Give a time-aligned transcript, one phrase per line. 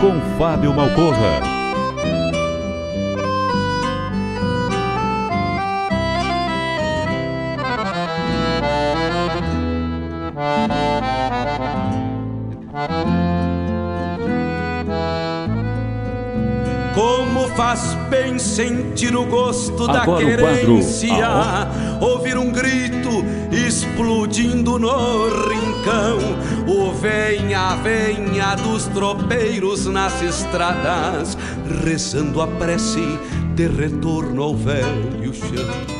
[0.00, 1.40] Com Fábio Malcorra.
[16.94, 21.08] Como faz bem sentir o gosto Agora da querência,
[22.00, 26.18] ouvir um grito explodindo no rincão,
[27.00, 31.36] venha, venha dos tropeiros nas estradas,
[31.84, 33.18] rezando a prece
[33.54, 35.96] de retorno ao velho chão.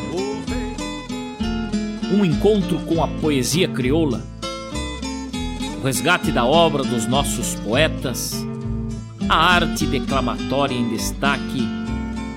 [2.13, 4.23] Um encontro com a poesia crioula,
[5.81, 8.47] o resgate da obra dos nossos poetas,
[9.29, 11.67] a arte declamatória em destaque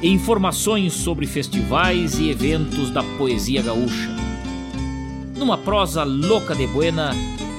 [0.02, 4.10] e informações sobre festivais e eventos da poesia gaúcha.
[5.38, 7.12] Numa prosa louca de buena,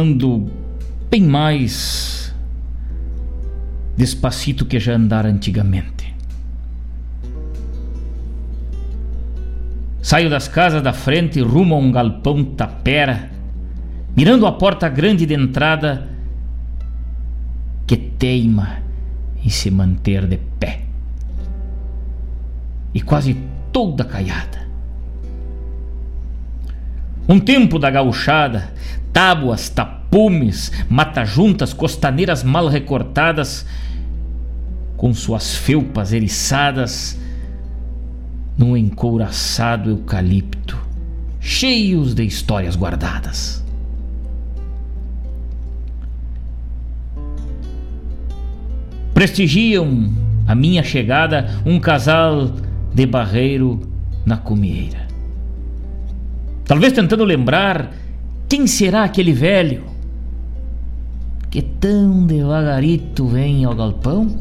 [0.00, 0.50] Ando
[1.10, 2.34] bem mais
[3.96, 6.14] despacito que já andara antigamente.
[10.02, 13.30] Saio das casas da frente rumo a um galpão tapera,
[14.16, 16.08] mirando a porta grande de entrada
[17.86, 18.78] que teima
[19.44, 20.80] em se manter de pé.
[22.94, 23.36] E quase
[23.70, 24.59] toda caiada.
[27.30, 28.72] Um tempo da gauchada,
[29.12, 33.64] tábuas, tapumes, matajuntas, costaneiras mal recortadas,
[34.96, 37.16] com suas felpas eriçadas,
[38.58, 40.76] num encouraçado eucalipto,
[41.38, 43.64] cheios de histórias guardadas.
[49.14, 50.12] Prestigiam
[50.48, 52.50] a minha chegada um casal
[52.92, 53.88] de barreiro
[54.26, 55.09] na cumieira.
[56.70, 57.92] Talvez tentando lembrar
[58.48, 59.82] quem será aquele velho
[61.50, 64.40] que tão devagarito vem ao galpão?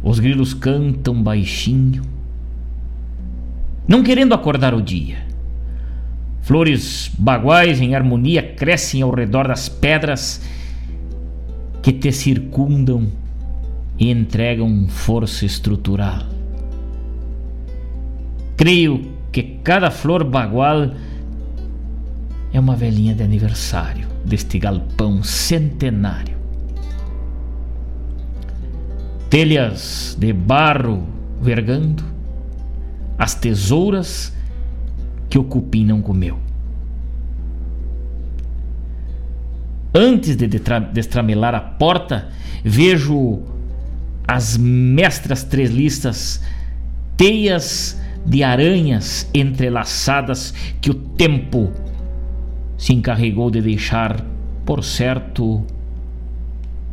[0.00, 2.04] Os grilos cantam baixinho,
[3.88, 5.26] não querendo acordar o dia.
[6.42, 10.40] Flores baguais em harmonia crescem ao redor das pedras
[11.82, 13.08] que te circundam
[13.98, 16.37] e entregam força estrutural.
[18.58, 20.90] Creio que cada flor bagual
[22.52, 26.36] é uma velhinha de aniversário deste galpão centenário.
[29.30, 31.06] Telhas de barro
[31.40, 32.02] vergando,
[33.16, 34.34] as tesouras
[35.30, 36.36] que o cupim não comeu.
[39.94, 42.28] Antes de destramelar a porta,
[42.64, 43.40] vejo
[44.26, 46.42] as mestras trezlistas,
[47.16, 47.96] teias
[48.28, 51.72] de aranhas entrelaçadas que o tempo
[52.76, 54.22] se encarregou de deixar,
[54.66, 55.64] por certo,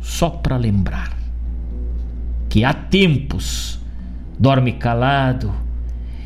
[0.00, 1.16] só para lembrar
[2.48, 3.78] que há tempos
[4.38, 5.52] dorme calado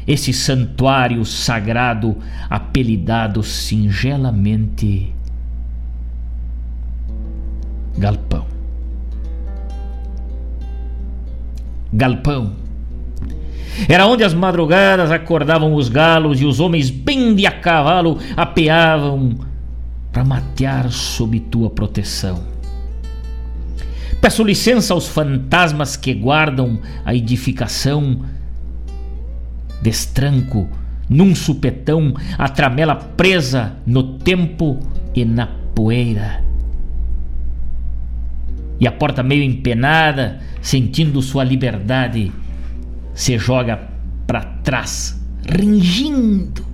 [0.06, 2.16] esse santuário sagrado
[2.48, 5.12] apelidado singelamente
[7.98, 8.46] Galpão.
[11.92, 12.69] Galpão.
[13.88, 19.38] Era onde as madrugadas acordavam os galos e os homens bem de a cavalo apeavam
[20.12, 22.42] para matear sob tua proteção.
[24.20, 28.22] Peço licença aos fantasmas que guardam a edificação.
[29.80, 30.68] Destranco
[31.08, 34.78] num supetão a tramela presa no tempo
[35.14, 36.44] e na poeira.
[38.78, 42.32] E a porta meio empenada, sentindo sua liberdade,
[43.14, 43.88] se joga
[44.26, 46.70] para trás, ringindo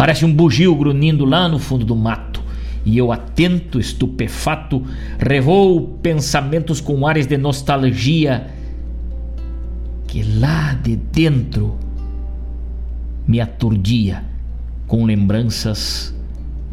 [0.00, 2.42] Parece um bugio grunhindo lá no fundo do mato.
[2.86, 4.82] E eu, atento, estupefato,
[5.18, 8.48] revoo pensamentos com ares de nostalgia
[10.06, 11.76] que lá de dentro
[13.26, 14.24] me aturdia
[14.86, 16.14] com lembranças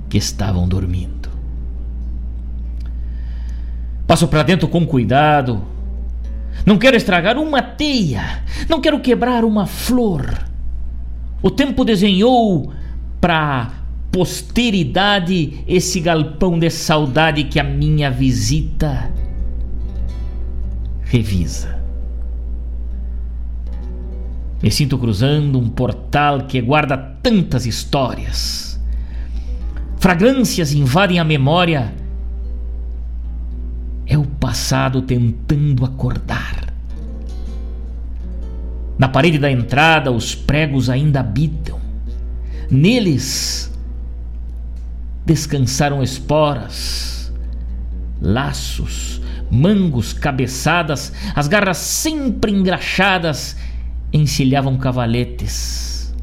[0.09, 1.29] que estavam dormindo.
[4.07, 5.61] Passo para dentro com cuidado.
[6.65, 10.37] Não quero estragar uma teia, não quero quebrar uma flor.
[11.41, 12.73] O tempo desenhou
[13.21, 13.71] para
[14.11, 19.11] posteridade esse galpão de saudade que a minha visita
[21.03, 21.77] revisa.
[24.61, 28.81] Me sinto cruzando um portal que guarda tantas histórias.
[29.99, 31.93] Fragrâncias invadem a memória.
[34.07, 36.73] É o passado tentando acordar.
[38.97, 41.79] Na parede da entrada, os pregos ainda habitam.
[42.71, 43.71] Neles
[45.25, 47.31] descansaram esporas,
[48.21, 53.57] laços, mangos, cabeçadas, as garras sempre engraxadas
[54.11, 56.15] encilhavam cavaletes.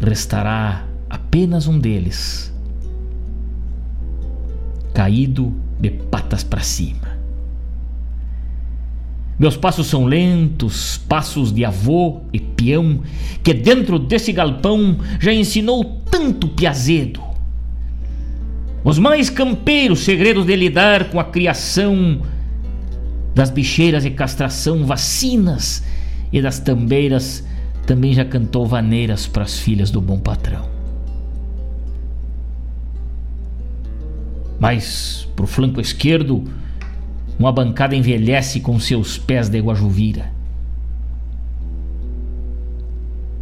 [0.00, 2.52] Restará apenas um deles,
[4.94, 7.12] caído de patas para cima.
[9.36, 13.02] Meus passos são lentos, passos de avô e peão,
[13.42, 17.20] que dentro desse galpão já ensinou tanto piazedo.
[18.84, 22.22] Os mais campeiros segredos de lidar com a criação
[23.34, 25.82] das bicheiras e castração, vacinas
[26.32, 27.44] e das tambeiras,
[27.86, 30.73] também já cantou vaneiras para as filhas do bom patrão.
[34.58, 36.44] Mas pro flanco esquerdo,
[37.38, 40.32] uma bancada envelhece com seus pés de guajuvira.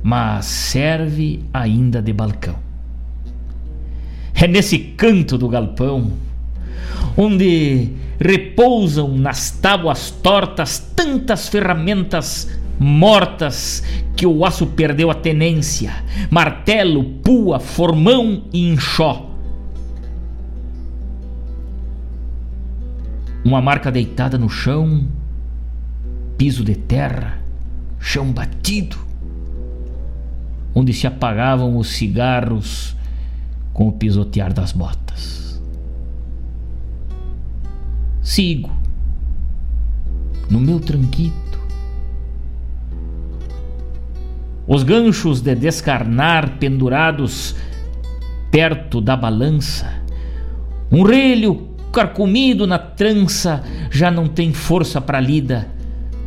[0.02, 2.56] Mas serve ainda de balcão.
[4.34, 6.12] É nesse canto do galpão
[7.16, 13.82] onde repousam nas tábuas tortas tantas ferramentas mortas
[14.16, 15.94] que o aço perdeu a tenência:
[16.30, 19.31] martelo, pua, formão e enxó
[23.44, 25.06] Uma marca deitada no chão,
[26.38, 27.38] piso de terra,
[27.98, 28.96] chão batido,
[30.74, 32.96] onde se apagavam os cigarros
[33.72, 35.60] com o pisotear das botas.
[38.22, 38.70] Sigo
[40.48, 41.32] no meu tranquito.
[44.66, 47.56] Os ganchos de descarnar pendurados
[48.50, 50.00] perto da balança.
[50.90, 55.68] Um relho carcomido na trança já não tem força para lida.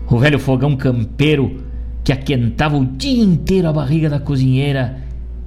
[0.09, 1.63] O velho fogão campeiro
[2.03, 5.01] que aquentava o dia inteiro a barriga da cozinheira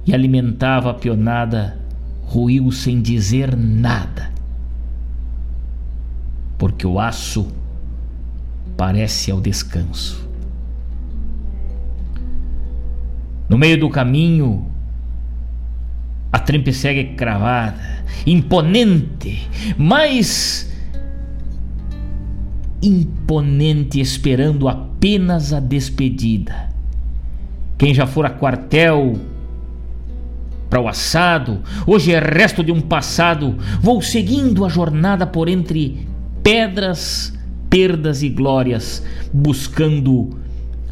[0.05, 1.79] e alimentava a pionada
[2.23, 4.29] ruiu sem dizer nada.
[6.57, 7.47] Porque o aço
[8.75, 10.27] parece ao descanso.
[13.47, 14.69] No meio do caminho,
[16.31, 19.47] a trempe segue cravada, imponente,
[19.77, 20.69] mas
[22.81, 26.69] imponente, esperando apenas a despedida.
[27.77, 29.17] Quem já for a quartel
[30.69, 36.07] para o assado, hoje é resto de um passado, vou seguindo a jornada por entre
[36.43, 37.33] pedras,
[37.69, 40.37] perdas e glórias, buscando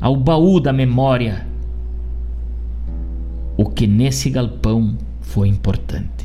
[0.02, 1.46] ao baú da memória
[3.58, 6.17] o que nesse galpão foi importante.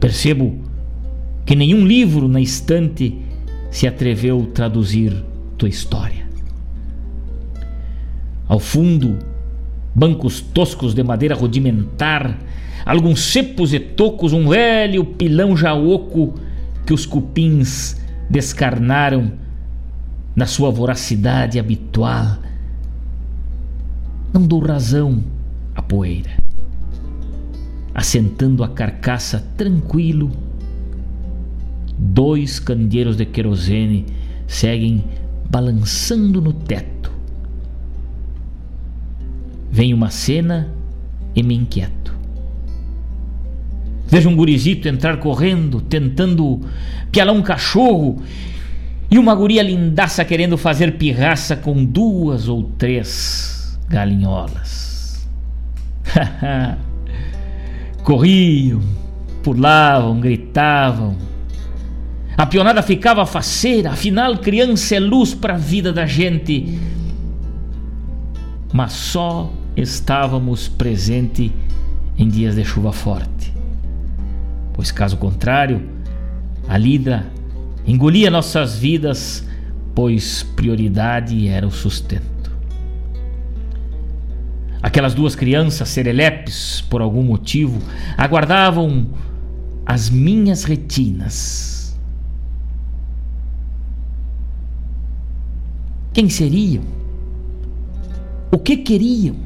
[0.00, 0.58] Percebo
[1.44, 3.18] que nenhum livro na estante
[3.70, 5.14] se atreveu a traduzir
[5.58, 6.24] tua história.
[8.48, 9.18] Ao fundo,
[9.94, 12.38] bancos toscos de madeira rudimentar,
[12.84, 16.34] alguns cepos e tocos, um velho pilão já oco
[16.86, 19.32] que os cupins descarnaram
[20.34, 22.38] na sua voracidade habitual.
[24.32, 25.22] Não dou razão
[25.74, 26.39] a poeira.
[27.94, 30.30] Assentando a carcaça tranquilo,
[31.98, 34.06] dois candeeiros de querosene
[34.46, 35.04] seguem
[35.50, 37.12] balançando no teto.
[39.70, 40.72] Vem uma cena
[41.34, 42.16] e me inquieto.
[44.06, 46.60] Vejo um gurizito entrar correndo, tentando
[47.12, 48.20] pialar um cachorro,
[49.10, 55.28] e uma guria lindaça querendo fazer pirraça com duas ou três galinholas.
[58.02, 58.80] Corriam,
[59.42, 61.16] pulavam, gritavam.
[62.36, 66.78] A pionada ficava faceira, afinal, criança é luz para a vida da gente.
[68.72, 71.50] Mas só estávamos presentes
[72.16, 73.52] em dias de chuva forte.
[74.72, 75.82] Pois, caso contrário,
[76.68, 77.26] a lida
[77.86, 79.46] engolia nossas vidas,
[79.94, 82.29] pois prioridade era o sustento.
[84.82, 87.80] Aquelas duas crianças serelepes, por algum motivo,
[88.16, 89.08] aguardavam
[89.84, 91.98] as minhas retinas.
[96.12, 96.82] Quem seriam?
[98.50, 99.36] O que queriam?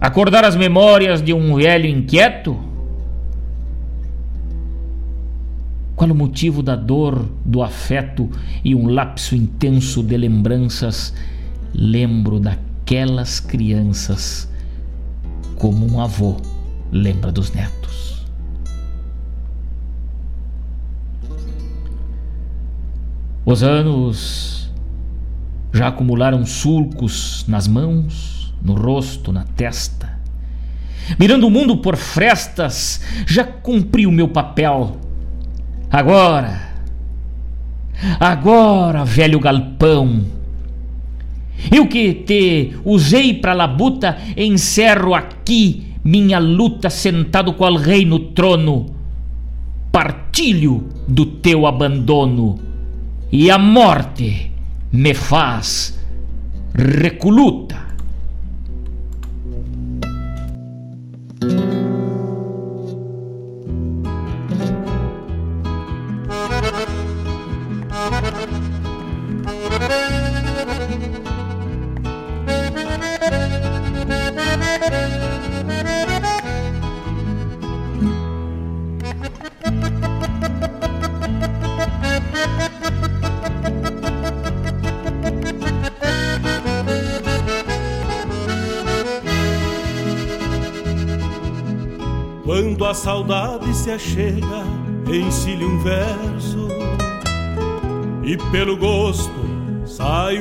[0.00, 2.58] Acordar as memórias de um velho inquieto?
[5.94, 8.30] Qual o motivo da dor, do afeto
[8.64, 11.12] e um lapso intenso de lembranças?
[11.74, 12.56] Lembro da
[12.88, 14.48] aquelas crianças
[15.56, 16.38] como um avô
[16.90, 18.26] lembra dos netos.
[23.44, 24.72] Os anos
[25.70, 30.18] já acumularam sulcos nas mãos, no rosto, na testa.
[31.18, 34.96] Mirando o mundo por frestas, já cumpri o meu papel.
[35.90, 36.58] Agora,
[38.18, 40.37] agora, velho galpão,
[41.72, 48.86] eu que te usei para labuta, encerro aqui minha luta sentado qual rei no trono.
[49.90, 52.58] Partilho do teu abandono
[53.32, 54.52] e a morte
[54.92, 55.98] me faz
[56.74, 57.87] recoluta.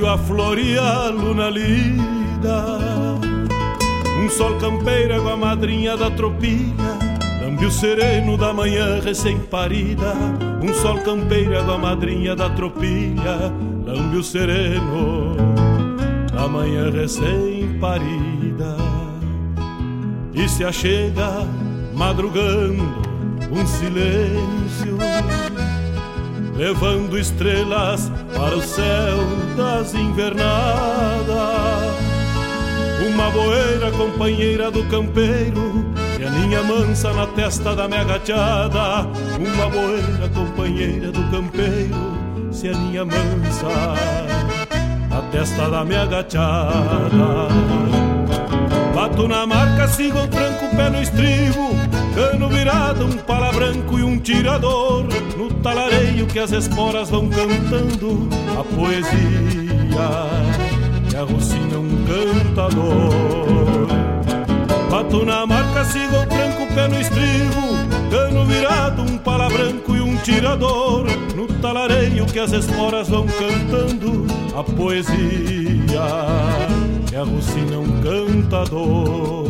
[0.06, 2.78] A floreá-lo na lida.
[4.22, 6.98] Um sol campeira com a madrinha da tropilha.
[7.42, 10.14] Lambe sereno da manhã recém-parida.
[10.62, 13.54] Um sol campeira com a madrinha da tropilha.
[13.86, 15.36] Lambe sereno
[16.34, 18.76] da manhã recém-parida.
[20.34, 21.48] E se achega
[21.96, 22.84] madrugando
[23.52, 24.98] um silêncio,
[26.58, 29.18] levando estrelas para o céu
[29.56, 30.48] das invernadas.
[33.08, 35.86] Uma boeira companheira do campeiro
[36.18, 42.18] que Pianinha mansa na testa da minha gachada, uma boeira companheira do campeiro,
[42.52, 43.68] se aninha mansa
[45.10, 47.48] na testa da minha gachada.
[48.96, 51.70] Bato na marca, sigo o tranco, pé no estribo,
[52.18, 55.06] cano virado, um pala branco e um tirador,
[55.38, 58.28] no talareio que as esporas vão cantando
[58.60, 59.12] a poesia,
[61.08, 63.88] que arrocina um cantador.
[64.90, 67.78] Bato na marca, sigo o tranco, pé no estribo.
[68.10, 71.06] Cano virado, um pala branco e um tirador.
[71.36, 74.26] No talareio que as esporas vão cantando
[74.58, 75.18] A poesia
[77.08, 79.47] que arrucina um cantador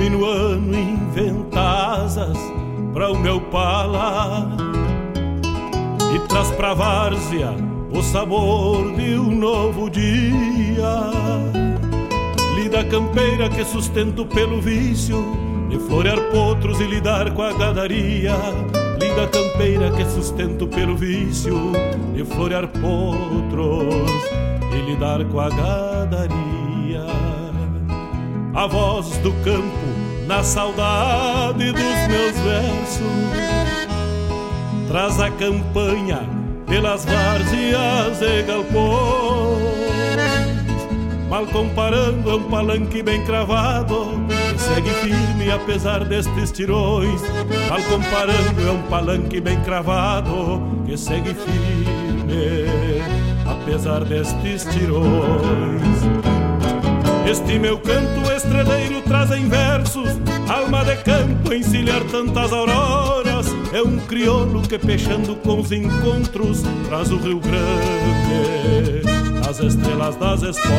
[0.00, 1.60] minuano inventa
[2.04, 2.36] asas
[2.92, 4.59] para o meu pala e
[6.30, 7.52] traz pra várzea
[7.92, 11.10] o sabor de um novo dia.
[12.54, 15.24] Lida campeira que sustento pelo vício
[15.68, 18.36] de florear potros e lidar com a gadaria.
[19.00, 21.72] Lida campeira que sustento pelo vício
[22.14, 24.22] de florear potros
[24.72, 26.60] e lidar com a gadaria
[28.54, 33.79] a voz do campo na saudade dos meus versos.
[34.90, 36.18] Traz a campanha
[36.66, 39.60] pelas várzeas e galpões.
[41.28, 44.20] Mal comparando, é um palanque bem cravado
[44.52, 47.22] que segue firme apesar destes tirões.
[47.68, 53.00] Mal comparando, é um palanque bem cravado que segue firme
[53.46, 56.00] apesar destes tirões.
[57.30, 60.18] Este meu canto estreleiro traz em versos
[60.50, 63.29] Alma de campo encilhar tantas auroras
[63.72, 69.02] É um crioulo que peixando com os encontros Traz o Rio Grande
[69.48, 70.70] As estrelas das esporas.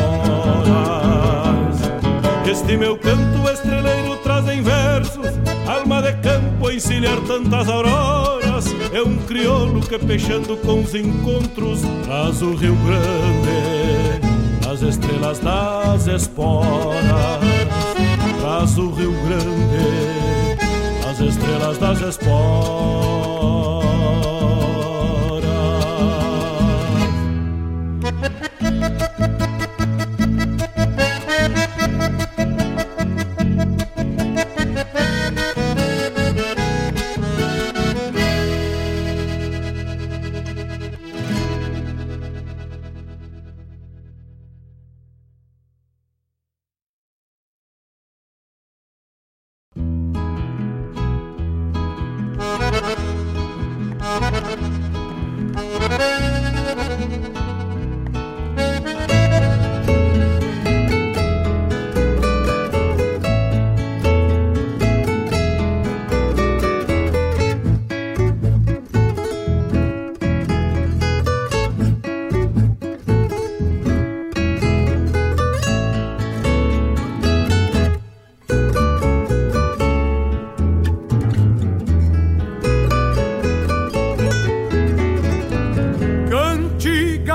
[2.46, 5.26] Este meu canto estreleiro traz em versos
[5.66, 8.66] Alma de campo encilhar tantas auroras.
[8.92, 14.32] É um crioulo que peixando com os encontros Traz o Rio Grande
[14.72, 16.96] as estrelas das esporas,
[18.40, 20.11] traz o Rio Grande,
[21.22, 23.21] estrelas das esporas.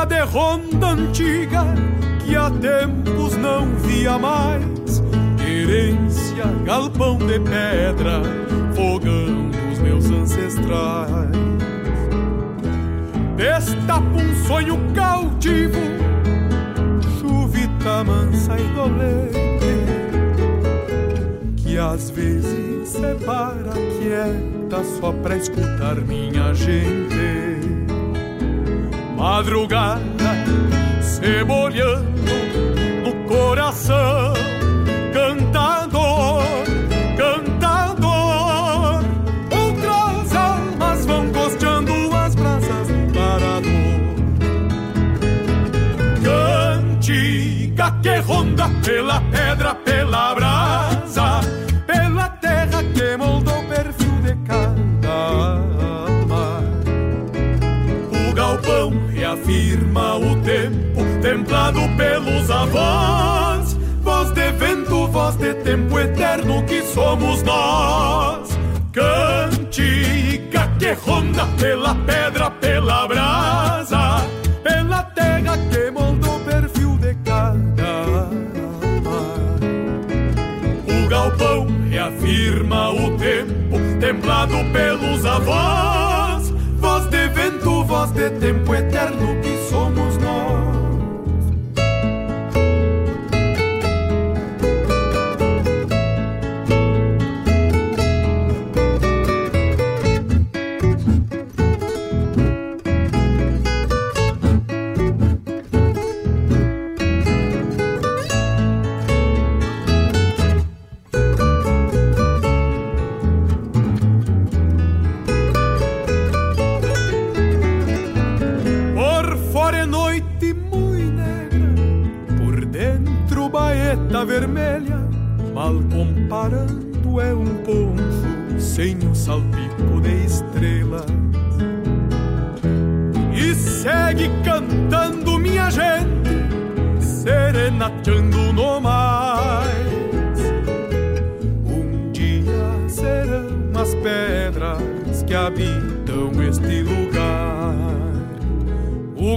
[0.07, 1.65] De ronda antiga
[2.25, 5.03] que há tempos não via mais.
[5.45, 8.21] Herência, galpão de pedra,
[8.73, 11.29] fogão dos meus ancestrais.
[13.35, 15.77] Destapa um sonho cautivo,
[17.19, 19.37] chuvita mansa e dolente,
[21.57, 27.36] que às vezes separa quieta só pra escutar minha gente
[29.17, 30.35] madrugada
[31.01, 32.05] cebolhando
[33.03, 34.33] no coração,
[35.11, 36.43] cantador,
[37.17, 39.03] cantador.
[39.51, 43.97] Outras almas vão costeando as brasas do parador.
[46.23, 49.19] Cantiga que ronda pela
[61.67, 63.77] templado pelos avós.
[64.01, 68.57] Voz de vento, voz de tempo eterno que somos nós.
[68.93, 74.25] Cantiga que ronda pela pedra, pela brasa,
[74.63, 78.27] pela terra que moldou o perfil de cada.
[80.87, 86.16] O galpão reafirma o tempo, templado pelos avós,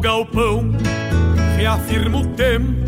[0.00, 0.72] galpão
[1.58, 2.79] reafirma o tempo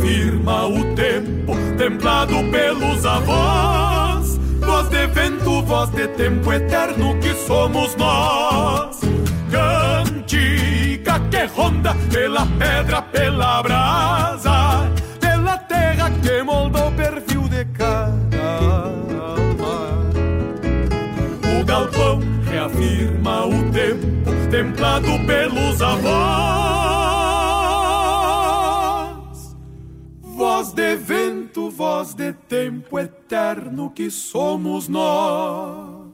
[0.00, 4.00] reafirma o tempo, templado pelos avós
[4.60, 9.00] voz de vento, voz de tempo eterno que somos nós.
[9.50, 18.58] Cantiga que ronda pela pedra, pela brasa, pela terra que moldou o perfil de cada
[19.26, 20.10] alma.
[21.60, 24.06] O galpão reafirma o tempo,
[24.50, 26.79] templado pelos avós.
[32.50, 36.10] Tempo eterno que somos nós.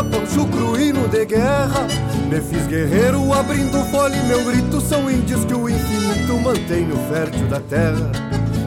[0.00, 1.86] Diploma, pão chucruíno de guerra.
[2.28, 6.96] Me fiz guerreiro abrindo folha e meu grito são índios que o infinito mantém no
[7.08, 8.10] fértil da terra.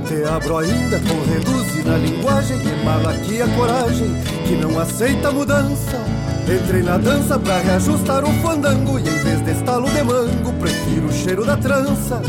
[0.07, 4.13] Te abro ainda com reduz na linguagem e aqui a coragem
[4.45, 5.99] que não aceita mudança.
[6.43, 11.07] Entrei na dança pra reajustar o fandango E em vez de estalo de mango Prefiro
[11.07, 12.21] o cheiro da trança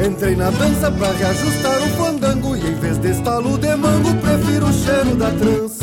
[0.00, 4.66] Entrei na dança pra reajustar o fandango E em vez de estalo de mango Prefiro
[4.66, 5.77] o cheiro da trança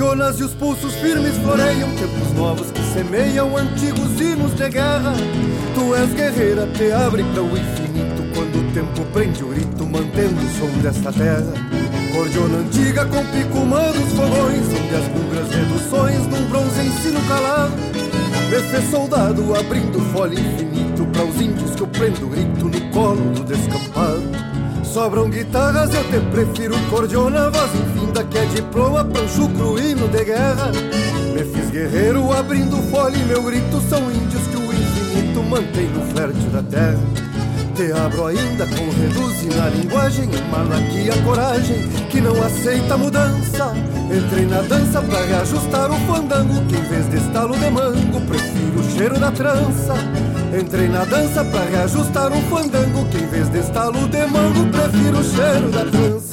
[0.00, 5.12] Cordionas e os pulsos firmes floreiam Tempos novos que semeiam antigos hinos de guerra.
[5.74, 10.40] Tu és guerreira, te abre para o infinito Quando o tempo prende o grito, mantendo
[10.40, 11.52] o som desta terra.
[12.14, 13.60] Cordiona antiga com pico
[13.92, 17.74] dos fogões Onde as bugras reduções num bronze ensino calado.
[18.48, 23.34] Me fez soldado abrindo folha infinito Para os índios que eu prendo grito no colo
[23.34, 24.22] do descampado.
[24.82, 27.70] Sobram guitarras, eu te prefiro cordiona, voz
[28.20, 30.70] infinda que é diploma, pancho cruíno de guerra.
[31.34, 36.02] Me fiz guerreiro abrindo folha e meu grito são índios que o infinito mantém no
[36.14, 37.00] fértil da terra.
[37.74, 43.72] Te abro ainda com reduz na linguagem Malaquia coragem que não aceita mudança
[44.12, 48.80] Entrei na dança pra reajustar o fandango Que em vez de estalo de mango Prefiro
[48.80, 49.94] o cheiro da trança
[50.60, 55.18] Entrei na dança pra reajustar o fandango Que em vez de estalo de mango Prefiro
[55.20, 56.29] o cheiro da trança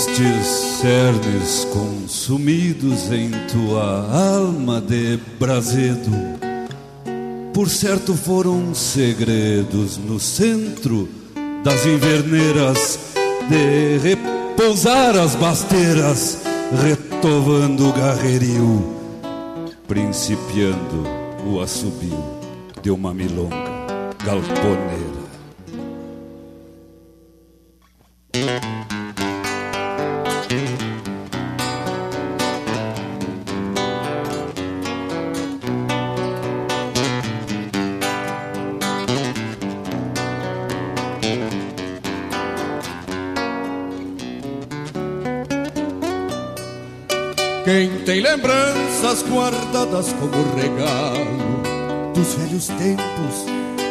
[0.00, 0.46] Estes
[0.80, 6.10] cernes consumidos em tua alma de brasedo,
[7.52, 11.06] por certo foram segredos no centro
[11.62, 12.98] das inverneiras,
[13.50, 16.38] de repousar as basteiras,
[16.82, 18.82] retovando o garrerio,
[19.86, 21.04] principiando
[21.44, 22.24] o assobio
[22.82, 23.54] de uma milonga
[24.24, 25.09] galponeira.
[49.50, 53.46] Guardadas como regalo dos velhos tempos,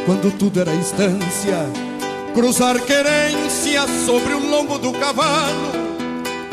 [0.05, 1.57] quando tudo era instância,
[2.33, 5.71] cruzar querência sobre o lombo do cavalo,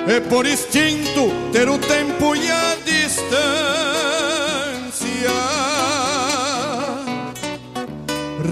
[0.08, 3.26] é por instinto ter o tempo e a distância.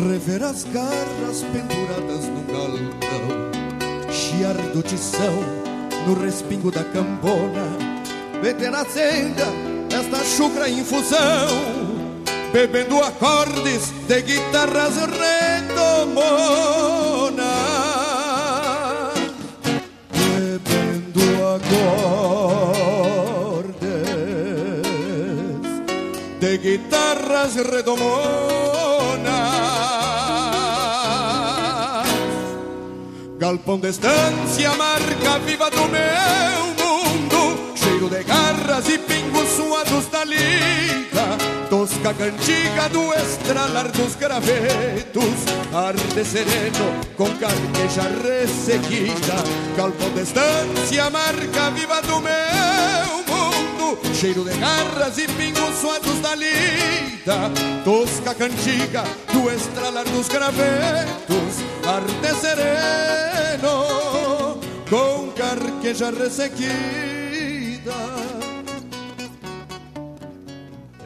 [0.08, 5.34] Rever as garras penduradas no galpão, chiar do tição
[6.06, 7.94] no respingo da cambona
[8.42, 9.73] meter na senda
[10.24, 11.48] chucra infusão,
[12.52, 16.24] bebendo acordes de guitarras redomonas,
[20.10, 21.20] bebendo
[21.54, 21.74] acordes
[26.40, 28.34] de guitarras redomonas.
[33.38, 36.73] Galpão de estância, marca viva do meu
[38.04, 41.38] cheiro de garras e pingos suados da lida,
[41.70, 45.24] tosca cantiga do estralar dos gravetos,
[45.72, 49.34] arde sereno com carqueja ressequida,
[49.76, 56.34] galpão de estância, marca viva do meu mundo, cheiro de garras e pingos suados da
[56.34, 57.50] lida,
[57.84, 63.84] tosca cantiga do estralar dos gravetos, arde sereno
[64.90, 67.13] com carqueja ressequida.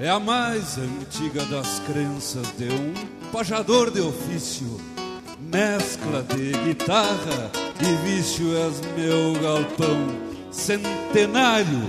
[0.01, 2.95] É a mais antiga das crenças de um
[3.33, 4.81] pajador de ofício.
[5.41, 10.07] Mescla de guitarra e vício és meu galpão
[10.53, 11.83] centenário,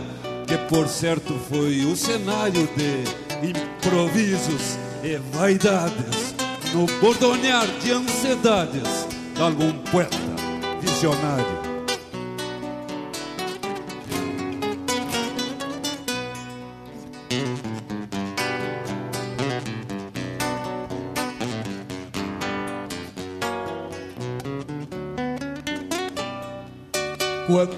[0.47, 6.33] que por certo foi o cenário de improvisos e vaidades,
[6.73, 10.17] no bordonear de ansiedades de algum poeta
[10.81, 11.58] visionário.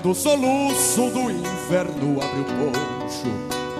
[0.01, 3.27] Quando o soluço do inverno abre o poncho,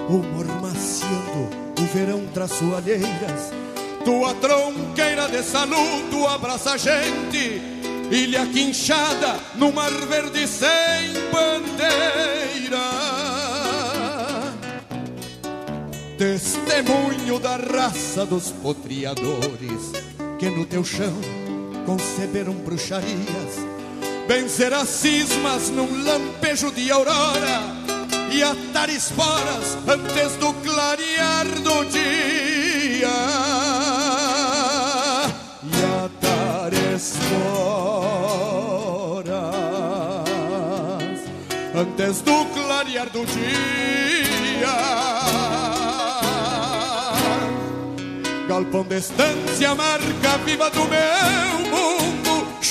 [0.08, 3.50] o mormaciando, o verão traz soalheiras.
[4.04, 7.60] Tua tronqueira de saludo abraça a gente,
[8.12, 12.78] ilha quinchada no mar verde sem bandeira.
[16.16, 19.90] Testemunho da raça dos potriadores
[20.38, 21.16] que no teu chão
[21.84, 23.81] conceberam bruxarias
[24.26, 27.60] vencer as cismas num lampejo de aurora
[28.30, 33.08] e atar esporas antes do clarear do dia.
[35.64, 38.02] E atar esporas
[41.74, 44.32] antes do clarear do dia.
[48.48, 52.01] Galpão de estância, marca viva do meu mundo,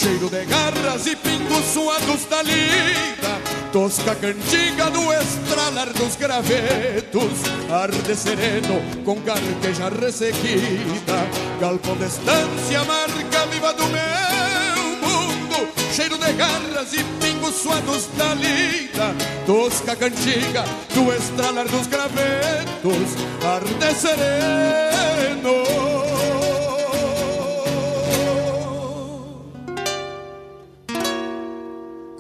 [0.02, 3.40] cheiro de garras e pingos suados da lida.
[3.72, 7.38] Tosca cantiga do estralar dos gravetos,
[7.72, 11.20] arde sereno com carqueja ressequida.
[11.60, 18.34] Galpão de estância, marca viva do meu mundo, cheiro de garras e pingos suados da
[18.34, 19.14] lida.
[19.46, 23.10] Tosca cantiga do estralar dos gravetos,
[23.46, 26.01] arde sereno.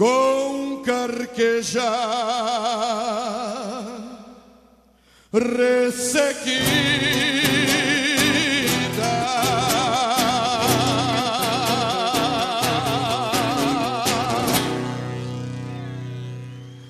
[0.02, 1.80] Com carqueja
[5.32, 6.72] ressequida.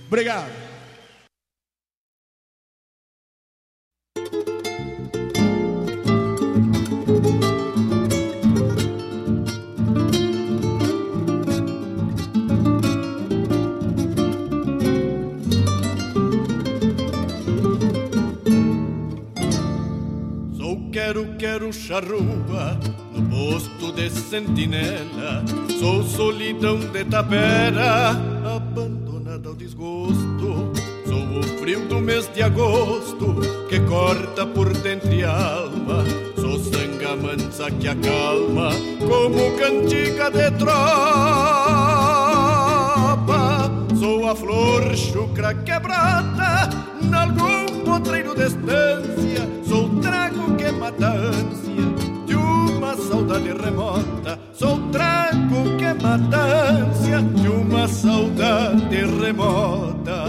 [0.07, 0.60] Obrigado.
[21.11, 22.79] Quero, quero charrua
[23.11, 25.43] no posto de sentinela.
[25.77, 28.11] Sou solidão de tapera,
[28.45, 30.71] abandonada ao desgosto.
[31.05, 36.05] Sou o frio do mês de agosto que corta por dentro e alma.
[36.35, 40.71] Sou sanga mansa que acalma como cantiga de tropa.
[43.99, 46.69] Sou a flor chucra quebrada
[47.01, 49.49] nalgum potreiro de estância.
[49.67, 51.85] Sou trago que mata a ânsia
[52.25, 54.39] de uma saudade remota.
[54.53, 60.21] Sou trago que mata a ânsia de uma saudade remota.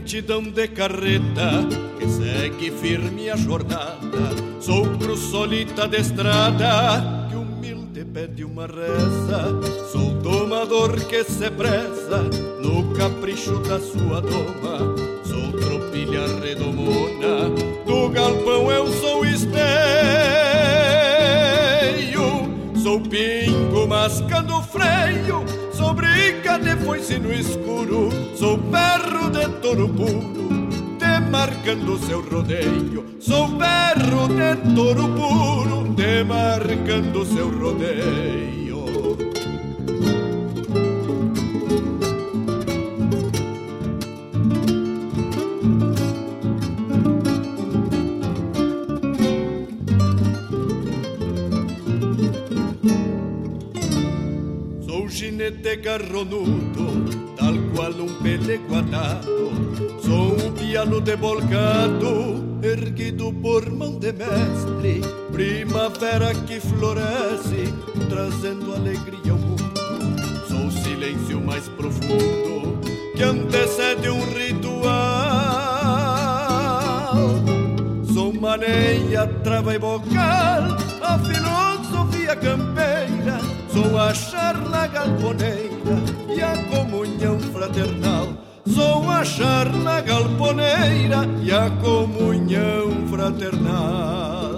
[0.00, 4.00] Lentidão de carreta que segue firme a jornada.
[4.58, 9.60] Sou cruz solita de estrada que humilde pede uma reza.
[9.92, 12.22] Sou domador que se preza
[12.62, 14.96] no capricho da sua doma.
[15.22, 17.50] Sou tropilha redomona
[17.84, 19.60] do galpão, eu sou esteio.
[22.82, 25.49] Sou pingo mascando freio
[25.80, 33.16] Sou briga de foice no escuro Sou perro de touro puro Demarcando seu rodeio.
[33.18, 38.59] Sou perro de touro puro Demarcando seu rodeio
[55.20, 59.52] Sou ginete garronudo, tal qual um pelego atado.
[60.02, 65.02] Sou um piano debolcado, erguido por mão de mestre.
[65.30, 67.70] Primavera que floresce,
[68.08, 69.62] trazendo alegria ao mundo.
[70.48, 72.80] Sou o silêncio mais profundo,
[73.14, 74.88] que antecede um ritual.
[78.14, 83.39] Sou maneia, trava e bocal, a filosofia campeira.
[83.80, 85.96] Sou a charla galponeira
[86.28, 88.28] e a comunhão fraternal.
[88.66, 94.54] Sou a charla galponeira e a comunhão fraternal.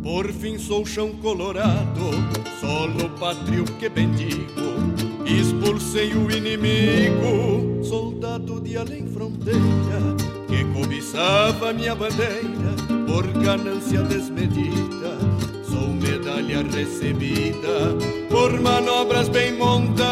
[0.00, 2.31] Por fim sou chão colorado,
[2.72, 4.72] solo pátrio que bendigo,
[5.26, 10.16] expulsei o inimigo, soldado de além fronteira,
[10.48, 12.72] que cobiçava minha bandeira
[13.06, 15.18] por ganância desmedida.
[15.68, 17.94] Sou medalha recebida
[18.30, 20.06] por manobras bem montadas.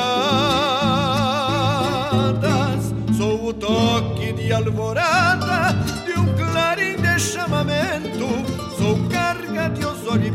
[3.17, 5.73] Sou o toque de alvorada
[6.05, 8.29] de um clarim de chamamento.
[8.77, 9.81] Sou carga de
[10.19, 10.31] e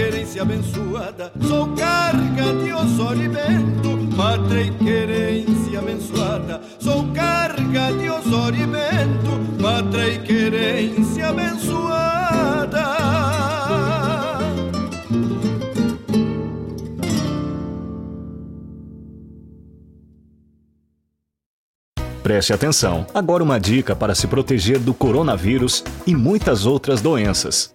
[0.00, 1.32] querência abençoada.
[1.46, 6.60] Sou carga de Osório e vento, pátria e querência abençoada.
[6.80, 12.80] Sou carga de Osório e vento, pátria e querência abençoada.
[22.22, 23.06] Preste atenção.
[23.12, 27.74] Agora uma dica para se proteger do coronavírus e muitas outras doenças.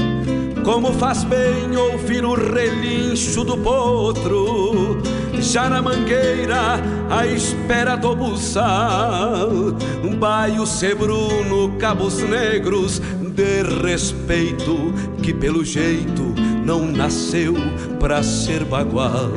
[0.71, 5.01] Como faz bem ouvir o relincho do potro,
[5.37, 9.49] já na mangueira, à espera do buçal.
[10.01, 16.33] Um baio sebruno, cabos negros, de respeito, que pelo jeito
[16.65, 17.53] não nasceu
[17.99, 19.33] pra ser bagual.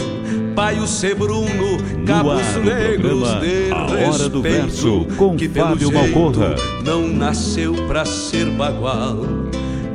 [0.55, 6.12] Baio sebruno, cabos negros, de a respeito, hora do verso, com que pelo Fábio jeito
[6.14, 6.55] Malcorra.
[6.85, 9.18] não nasceu pra ser bagual.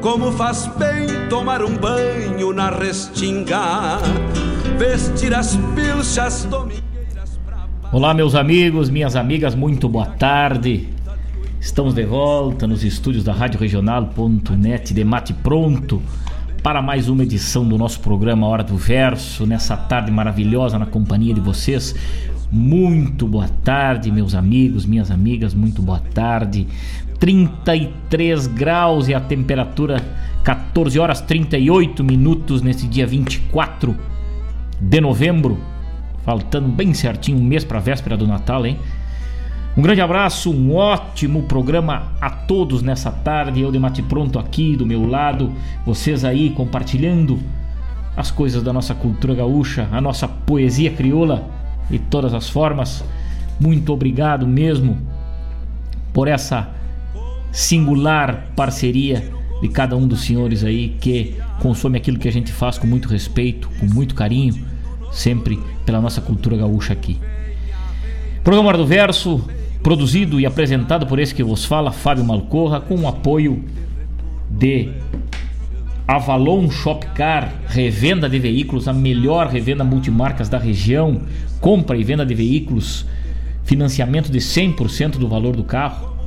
[0.02, 3.98] Como faz bem tomar um banho na restinga,
[4.78, 10.88] vestir as pilchas domingueiras pra Olá, meus amigos, minhas amigas, muito boa tarde.
[11.60, 16.02] Estamos de volta nos estúdios da Rádio Regional.net de Mate Pronto
[16.64, 21.34] para mais uma edição do nosso programa Hora do Verso, nessa tarde maravilhosa na companhia
[21.34, 21.94] de vocês.
[22.50, 26.68] Muito boa tarde, meus amigos, minhas amigas, muito boa tarde.
[27.20, 30.02] 33 graus e a temperatura
[30.44, 33.96] 14 horas 38 minutos nesse dia 24
[34.80, 35.58] de novembro.
[36.24, 38.78] Faltando bem certinho um mês para a véspera do Natal, hein?
[39.76, 43.62] Um grande abraço, um ótimo programa a todos nessa tarde.
[43.62, 45.52] Eu de Mate Pronto aqui do meu lado,
[45.86, 47.40] vocês aí compartilhando
[48.16, 51.48] as coisas da nossa cultura gaúcha, a nossa poesia crioula
[51.90, 53.04] de todas as formas.
[53.60, 54.98] Muito obrigado mesmo
[56.14, 56.79] por essa
[57.52, 59.32] singular parceria
[59.62, 63.08] de cada um dos senhores aí que consome aquilo que a gente faz com muito
[63.08, 64.56] respeito, com muito carinho,
[65.12, 67.18] sempre pela nossa cultura gaúcha aqui.
[68.44, 69.44] Programa do Verso,
[69.84, 73.64] produzido e apresentado por esse que vos fala, Fábio Malcorra, com o apoio
[74.50, 74.90] de
[76.08, 81.22] Avalon Shopcar, revenda de veículos, a melhor revenda multimarcas da região,
[81.62, 83.06] compra e venda de veículos,
[83.64, 86.18] financiamento de 100% do valor do carro,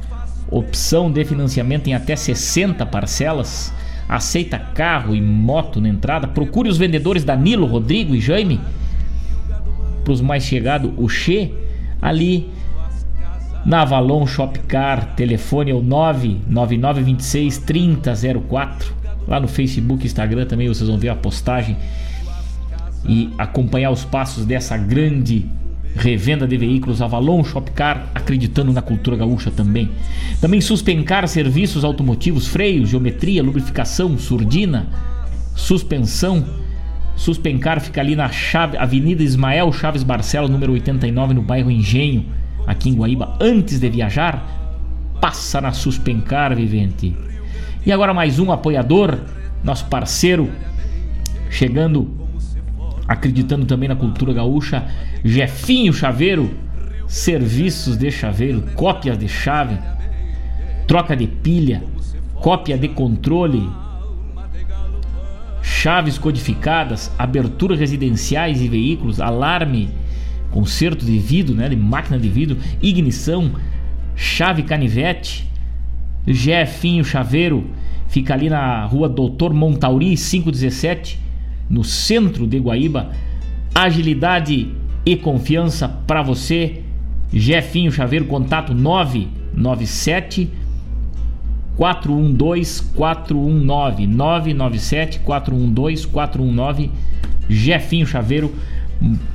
[0.53, 3.73] opção de financiamento em até 60 parcelas,
[4.09, 6.29] aceita carro e moto na entrada.
[6.29, 8.61] Procure os vendedores Danilo, Rodrigo e Jaime.
[10.05, 11.53] Para os mais chegados, o Che,
[12.01, 12.51] ali
[13.65, 15.15] na Avalon Shopcar.
[15.15, 18.95] Telefone é o 99926 3004.
[19.27, 21.77] Lá no Facebook Instagram também vocês vão ver a postagem
[23.07, 25.49] e acompanhar os passos dessa grande
[25.95, 29.91] Revenda de veículos Avalon Shopcar, acreditando na cultura gaúcha também.
[30.41, 34.89] Também Suspencar serviços automotivos, freios, geometria, lubrificação, surdina,
[35.55, 36.45] suspensão.
[37.15, 42.25] Suspencar fica ali na chave, Avenida Ismael Chaves Barcelos, número 89, no bairro Engenho,
[42.67, 43.37] aqui em Guaíba.
[43.39, 44.45] Antes de viajar,
[45.21, 47.15] passa na Suspencar, vivente.
[47.85, 49.19] E agora mais um apoiador,
[49.63, 50.51] nosso parceiro,
[51.51, 52.22] chegando
[53.13, 54.87] acreditando também na cultura gaúcha,
[55.25, 56.51] Jefinho Chaveiro,
[57.07, 59.79] serviços de chaveiro, cópias de chave,
[60.87, 61.85] troca de pilha,
[62.35, 63.69] cópia de controle,
[65.61, 69.91] chaves codificadas, abertura residenciais e veículos, alarme,
[70.51, 73.53] conserto de vidro, né, de máquina de vidro, ignição,
[74.17, 75.47] chave canivete,
[76.27, 77.67] Jefinho Chaveiro,
[78.09, 81.21] fica ali na rua Doutor Montauri 517
[81.73, 83.11] no centro de Guaíba.
[83.75, 84.69] Agilidade
[85.07, 86.83] e confiança para você.
[87.33, 90.51] Jefinho Chaveiro, contato 997
[91.79, 96.91] 412 419 997 412 419
[97.49, 98.53] Jefinho Chaveiro,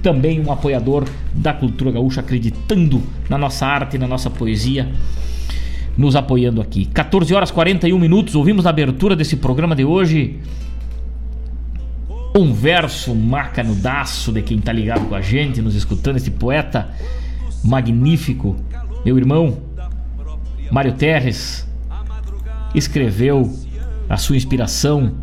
[0.04, 4.88] também um apoiador da cultura gaúcha, acreditando na nossa arte, na nossa poesia,
[5.98, 6.86] nos apoiando aqui.
[6.86, 10.40] 14 horas 41 minutos, ouvimos na abertura desse programa de hoje
[12.40, 16.90] um verso macanudaço de quem tá ligado com a gente, nos escutando, esse poeta
[17.64, 18.56] magnífico,
[19.04, 19.58] meu irmão
[20.72, 21.68] Mário Terres,
[22.76, 23.52] escreveu
[24.10, 25.16] a sua inspiração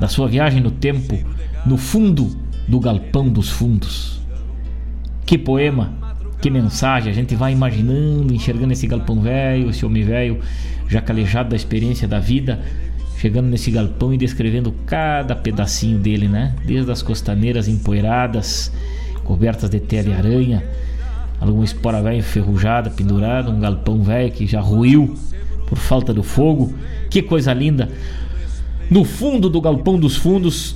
[0.00, 1.18] da sua viagem no tempo
[1.66, 4.20] no fundo do galpão dos fundos.
[5.26, 5.92] Que poema,
[6.40, 10.40] que mensagem, a gente vai imaginando, enxergando esse galpão velho, esse homem velho,
[10.88, 12.60] já calejado da experiência da vida,
[13.22, 16.56] chegando nesse galpão e descrevendo cada pedacinho dele, né?
[16.64, 18.72] Desde as costaneiras empoeiradas,
[19.22, 20.64] cobertas de terra e aranha,
[21.40, 25.14] alguma espora velha enferrujada, pendurada, um galpão velho que já ruiu
[25.68, 26.74] por falta do fogo.
[27.08, 27.88] Que coisa linda!
[28.90, 30.74] No fundo do galpão dos fundos,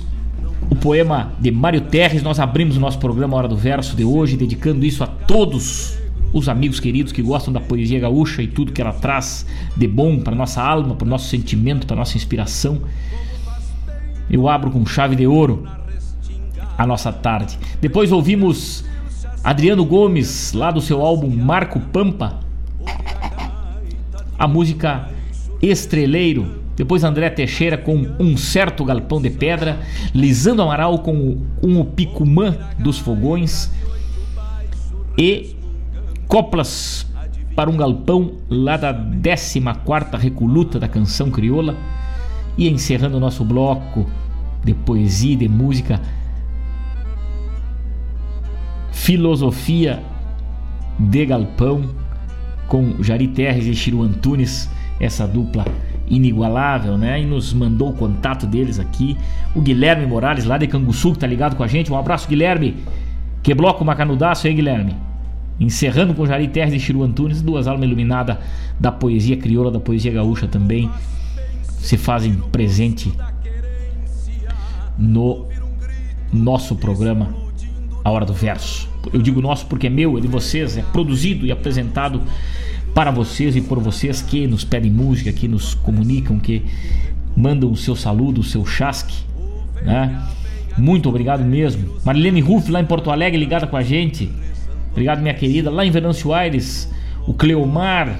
[0.69, 4.37] o poema de Mário Terres, nós abrimos o nosso programa Hora do Verso de hoje,
[4.37, 5.96] dedicando isso a todos
[6.33, 10.19] os amigos queridos que gostam da poesia gaúcha e tudo que ela traz de bom
[10.19, 12.81] para nossa alma, para nosso sentimento, para nossa inspiração.
[14.29, 15.67] Eu abro com chave de ouro
[16.77, 17.57] a nossa tarde.
[17.79, 18.83] Depois ouvimos
[19.43, 22.39] Adriano Gomes, lá do seu álbum Marco Pampa,
[24.37, 25.09] a música
[25.61, 26.67] Estreleiro.
[26.75, 29.79] Depois André Teixeira com Um Certo Galpão de Pedra,
[30.13, 33.71] Lisando Amaral com, o Picumã dos Fogões
[35.17, 35.56] e
[36.27, 37.07] Coplas
[37.55, 39.59] para um galpão lá da 14
[40.17, 41.75] Recoluta da Canção Crioula.
[42.57, 44.05] E encerrando o nosso bloco
[44.63, 46.01] de poesia e de música,
[48.91, 50.01] Filosofia
[50.99, 51.89] de Galpão
[52.67, 54.69] com Jari Terres e Chiru Antunes,
[54.99, 55.65] essa dupla
[56.07, 57.21] inigualável, né?
[57.21, 59.17] E nos mandou o contato deles aqui.
[59.55, 61.91] O Guilherme Morales, lá de Canguçu, que tá ligado com a gente.
[61.91, 62.75] Um abraço, Guilherme.
[63.43, 64.95] Que bloco macanudaço aí, Guilherme.
[65.59, 68.37] Encerrando com Jari Terres e Chiru Antunes, duas almas iluminadas
[68.79, 70.89] da poesia crioula, da poesia gaúcha também,
[71.79, 73.11] se fazem presente
[74.97, 75.47] no
[76.31, 77.33] nosso programa
[78.03, 78.87] A Hora do Verso.
[79.11, 82.21] Eu digo nosso porque é meu, é de vocês, é produzido e apresentado
[82.93, 86.65] para vocês e por vocês que nos pedem música, que nos comunicam, que
[87.35, 89.23] mandam o seu saludo, o seu chasque,
[89.83, 90.21] né?
[90.77, 91.95] Muito obrigado mesmo.
[92.03, 94.29] Marilene Ruff lá em Porto Alegre ligada com a gente.
[94.91, 95.69] Obrigado, minha querida.
[95.69, 96.91] Lá em Venâncio Aires,
[97.27, 98.19] o Cleomar,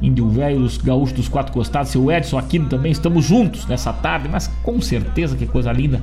[0.00, 2.92] Índio Velho, os gaúchos dos quatro costados, seu Edson Aquino também.
[2.92, 6.00] Estamos juntos nessa tarde, mas com certeza que coisa linda.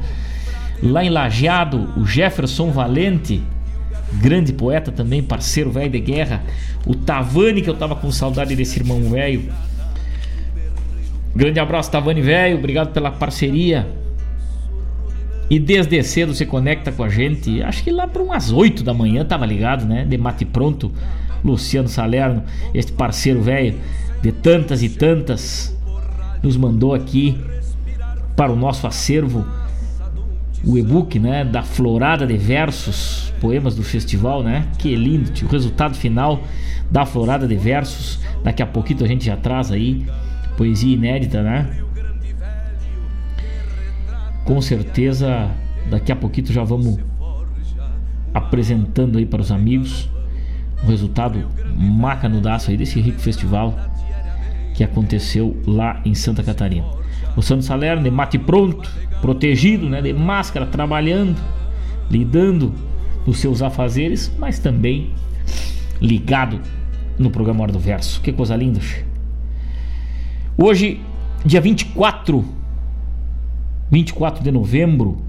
[0.84, 3.42] Lá em Lajeado, o Jefferson Valente,
[4.14, 6.44] grande poeta também, parceiro velho de guerra.
[6.86, 9.50] O Tavani, que eu tava com saudade desse irmão velho.
[11.36, 12.58] Grande abraço, Tavani velho.
[12.58, 13.88] Obrigado pela parceria.
[15.50, 17.62] E desde cedo se conecta com a gente.
[17.62, 20.04] Acho que lá para umas 8 da manhã tava ligado, né?
[20.04, 20.92] De mate pronto.
[21.44, 22.44] Luciano Salerno,
[22.74, 23.76] este parceiro velho
[24.22, 25.78] de tantas e tantas,
[26.42, 27.38] nos mandou aqui
[28.36, 29.46] para o nosso acervo
[30.64, 34.66] o e-book, né, da Florada de Versos, poemas do festival, né?
[34.80, 35.48] Que lindo, tio.
[35.48, 36.42] o resultado final
[36.90, 38.20] da Florada de Versos.
[38.44, 40.06] Daqui a pouquinho a gente já traz aí
[40.58, 41.70] poesia inédita, né?
[44.46, 45.52] Com certeza
[45.90, 46.98] daqui a pouquinho já vamos
[48.34, 50.10] apresentando aí para os amigos
[50.84, 51.44] o resultado
[51.76, 53.76] macanudaço aí desse rico festival
[54.76, 56.86] que aconteceu lá em Santa Catarina.
[57.36, 58.90] O Santo Salerno de mate pronto,
[59.22, 61.38] protegido, né, de máscara, trabalhando,
[62.10, 62.74] lidando
[63.26, 65.12] nos seus afazeres, mas também
[66.02, 66.60] ligado
[67.18, 68.22] no programa Hora do Verso.
[68.22, 68.80] Que coisa linda.
[70.58, 71.02] Hoje,
[71.46, 72.46] dia 24,
[73.96, 75.22] 24 de novembro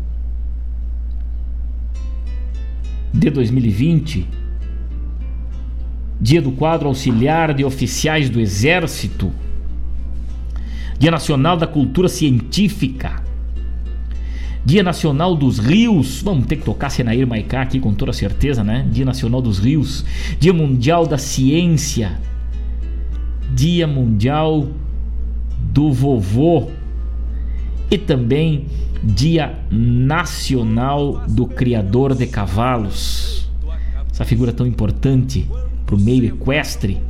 [3.14, 4.26] de 2020,
[6.20, 9.30] dia do quadro auxiliar de oficiais do Exército,
[10.98, 13.22] Dia Nacional da Cultura Científica,
[14.64, 18.84] Dia Nacional dos Rios, vamos ter que tocar Senair Maicá aqui com toda certeza, né?
[18.90, 20.04] Dia Nacional dos Rios,
[20.40, 22.18] Dia Mundial da Ciência,
[23.54, 24.66] Dia Mundial
[25.72, 26.68] do Vovô
[27.91, 28.66] e também
[29.03, 33.49] Dia Nacional do Criador de Cavalos.
[34.11, 35.49] Essa figura tão importante
[35.84, 37.01] para o meio equestre,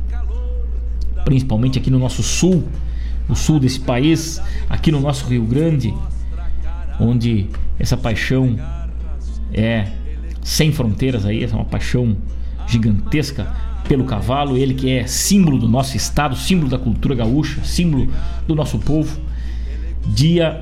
[1.23, 2.67] principalmente aqui no nosso sul,
[3.27, 5.93] no sul desse país, aqui no nosso Rio Grande,
[6.99, 7.47] onde
[7.79, 8.57] essa paixão
[9.53, 9.87] é
[10.41, 12.15] sem fronteiras aí, é uma paixão
[12.67, 13.53] gigantesca
[13.87, 18.11] pelo cavalo, ele que é símbolo do nosso estado, símbolo da cultura gaúcha, símbolo
[18.45, 19.19] do nosso povo.
[20.05, 20.61] Dia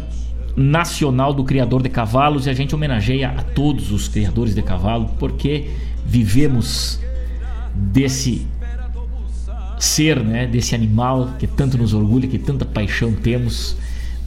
[0.55, 5.09] Nacional do Criador de Cavalos e a gente homenageia a todos os criadores de cavalo
[5.19, 5.69] porque
[6.05, 6.99] vivemos
[7.73, 8.47] desse
[9.77, 13.75] ser, né, desse animal que tanto nos orgulha, que tanta paixão temos,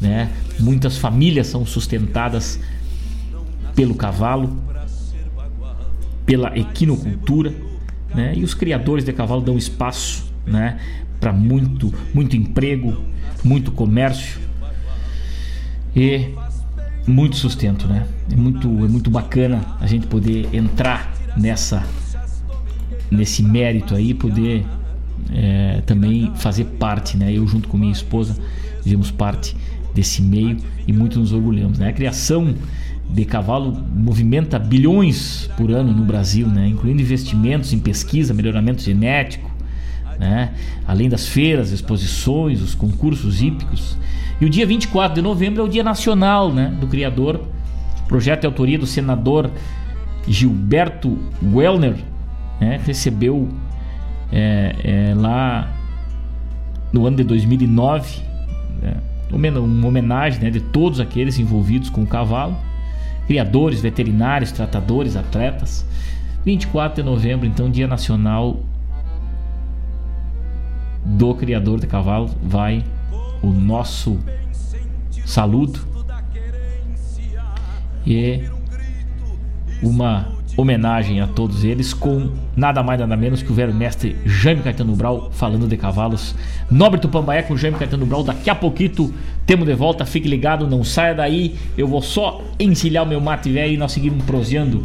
[0.01, 0.31] né?
[0.61, 2.61] Muitas famílias são sustentadas
[3.75, 4.55] pelo cavalo,
[6.27, 7.55] pela equinocultura,
[8.15, 8.35] né?
[8.37, 10.79] E os criadores de cavalo dão espaço, né,
[11.19, 13.03] para muito, muito emprego,
[13.43, 14.48] muito comércio
[15.99, 16.35] e
[17.07, 18.07] muito sustento, né?
[18.31, 21.85] É muito, é muito bacana a gente poder entrar nessa
[23.11, 24.67] nesse mérito aí, poder
[25.33, 27.33] é, também fazer parte, né?
[27.33, 28.37] Eu junto com minha esposa
[28.83, 29.57] fizemos parte
[29.95, 31.89] desse meio e muito nos orgulhamos, né?
[31.89, 32.55] A criação
[33.11, 36.69] de cavalo movimenta bilhões por ano no Brasil, né?
[36.69, 39.51] Incluindo investimentos em pesquisa, melhoramento genético,
[40.19, 40.53] né?
[40.87, 43.97] Além das feiras, exposições, os concursos hípicos.
[44.41, 46.73] E o dia 24 de novembro é o Dia Nacional, né?
[46.81, 47.41] Do criador.
[48.05, 49.51] O projeto é autoria do senador
[50.27, 51.97] Gilberto Wellner,
[52.61, 52.81] né?
[52.85, 53.49] Recebeu
[54.33, 55.69] é, é, lá
[56.93, 58.23] no ano de 2009,
[58.81, 58.97] né,
[59.31, 62.57] uma homenagem né, de todos aqueles envolvidos com o cavalo,
[63.27, 65.87] criadores, veterinários, tratadores, atletas.
[66.45, 68.61] 24 de novembro, então, Dia Nacional
[71.05, 72.85] do Criador de Cavalo, vai
[73.43, 74.19] o nosso
[75.25, 75.81] saludo
[78.07, 78.43] e
[79.83, 84.61] uma homenagem a todos eles com nada mais nada menos que o velho mestre Jaime
[84.61, 86.35] Caetano Brau falando de cavalos.
[86.69, 88.25] Nobre Tupambaé com Jaime Caetano Brau.
[88.25, 89.15] Daqui a pouquinho
[89.47, 90.05] temos de volta.
[90.05, 91.57] Fique ligado, não saia daí.
[91.77, 94.85] Eu vou só encilhar o meu mate velho e nós seguimos proseando.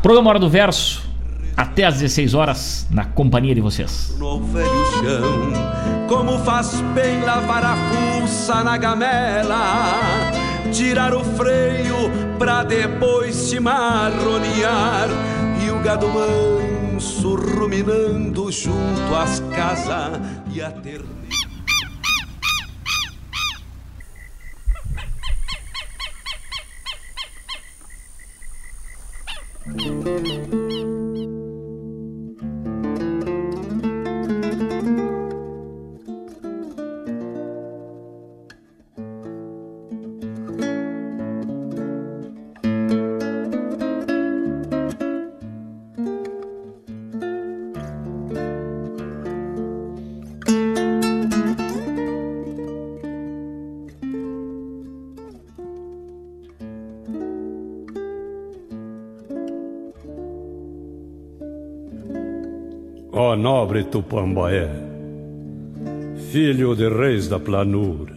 [0.00, 1.10] Programa Hora do Verso.
[1.56, 4.14] Até às 16 horas na companhia de vocês.
[4.18, 4.68] No velho
[5.02, 10.32] chão, como faz bem lavar a fuça na gamela
[10.72, 15.08] tirar o freio pra depois se marronear
[15.64, 20.20] e o gado manso ruminando junto às casas
[20.52, 21.20] e a ternura.
[63.40, 64.68] Nobre Tupambaé,
[66.30, 68.12] filho de reis da planura,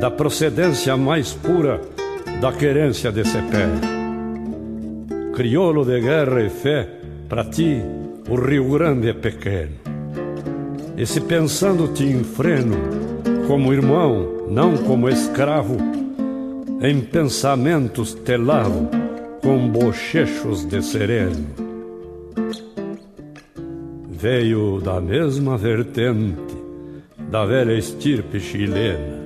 [0.00, 1.80] da procedência mais pura
[2.40, 3.68] da querência de pé,
[5.34, 6.88] crioulo de guerra e fé,
[7.28, 7.80] para ti
[8.28, 9.76] o Rio Grande é pequeno.
[10.96, 12.76] E se pensando te enfreno,
[13.46, 15.76] como irmão, não como escravo,
[16.82, 18.88] em pensamentos te lavo
[19.40, 21.65] com bochechos de sereno
[24.16, 26.56] veio da mesma vertente
[27.30, 29.18] da velha estirpe chilena,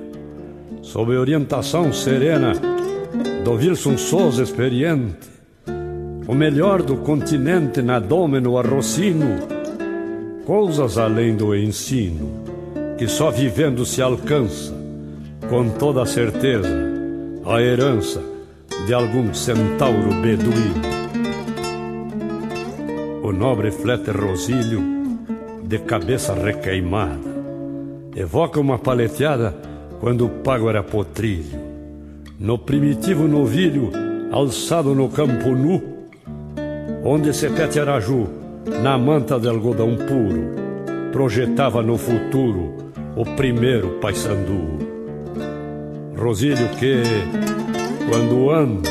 [0.81, 2.51] sob orientação serena
[3.43, 5.29] do Wilson Souza experiente,
[6.27, 9.39] o melhor do continente na Domino Arrocino,
[10.45, 12.43] coisas além do ensino,
[12.97, 14.73] que só vivendo se alcança,
[15.49, 16.69] com toda certeza,
[17.45, 18.21] a herança
[18.85, 20.90] de algum centauro beduíno.
[23.41, 24.79] Nobre flete Rosílio,
[25.63, 27.17] de cabeça requeimada.
[28.15, 29.55] Evoca uma paleteada
[29.99, 31.59] quando o pago era potrilho.
[32.39, 33.91] No primitivo novilho,
[34.31, 35.81] alçado no campo nu,
[37.03, 38.29] onde se pete Araju,
[38.83, 42.75] na manta de algodão puro, projetava no futuro
[43.15, 44.77] o primeiro paisandu.
[46.15, 47.01] Rosílio que,
[48.07, 48.87] quando anda,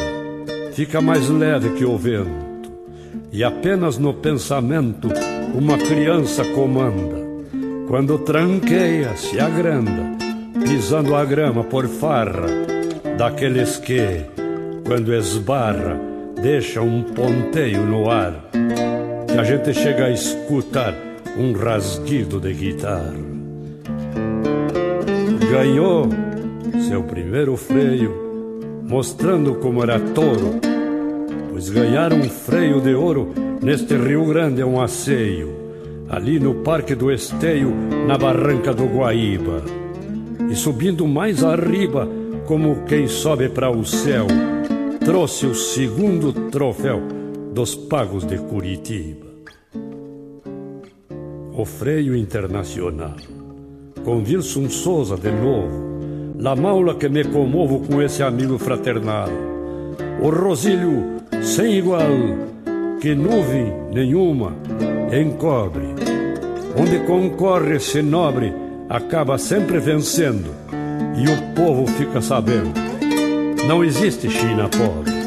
[0.72, 2.49] fica mais leve que o vento
[3.32, 5.08] e apenas no pensamento
[5.54, 7.20] uma criança comanda.
[7.86, 10.16] Quando tranqueia, se agranda,
[10.64, 12.46] pisando a grama por farra,
[13.18, 14.22] daqueles que,
[14.86, 15.98] quando esbarra,
[16.40, 18.48] deixa um ponteio no ar,
[19.26, 20.94] que a gente chega a escutar
[21.36, 23.14] um rasguido de guitarra.
[25.50, 26.08] Ganhou
[26.88, 30.69] seu primeiro freio, mostrando como era touro
[31.60, 35.54] pois ganhar um freio de ouro neste Rio Grande é um asseio,
[36.08, 37.70] ali no Parque do Esteio,
[38.06, 39.62] na barranca do Guaíba.
[40.50, 42.08] E subindo mais arriba,
[42.46, 44.26] como quem sobe para o céu,
[45.04, 47.02] trouxe o segundo troféu
[47.52, 49.26] dos pagos de Curitiba.
[51.52, 53.16] O freio internacional,
[54.02, 55.90] com Wilson Souza de novo,
[56.38, 59.28] la maula que me comovo com esse amigo fraternal.
[60.22, 62.10] O Rosílio sem igual,
[63.00, 64.52] que nuvem nenhuma
[65.12, 65.84] encobre.
[66.76, 68.52] Onde concorre esse nobre,
[68.88, 70.50] acaba sempre vencendo,
[71.16, 72.72] e o povo fica sabendo.
[73.66, 75.20] Não existe China pobre.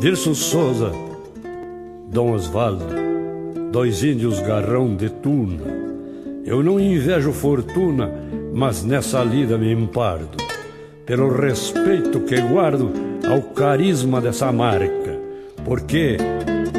[0.00, 0.92] Dirson Souza,
[2.08, 2.84] Dom Osvaldo,
[3.72, 5.62] dois índios garrão de tuna.
[6.44, 8.10] Eu não invejo fortuna,
[8.52, 10.36] mas nessa lida me empardo,
[11.06, 15.18] pelo respeito que guardo ao carisma dessa marca,
[15.64, 16.16] porque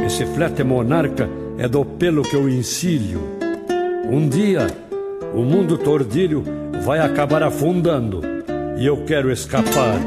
[0.06, 3.22] esse flete monarca é do pelo que eu encilho.
[4.10, 4.68] Um dia
[5.34, 6.44] o mundo tordilho
[6.84, 8.22] vai acabar afundando
[8.78, 10.00] e eu quero escapar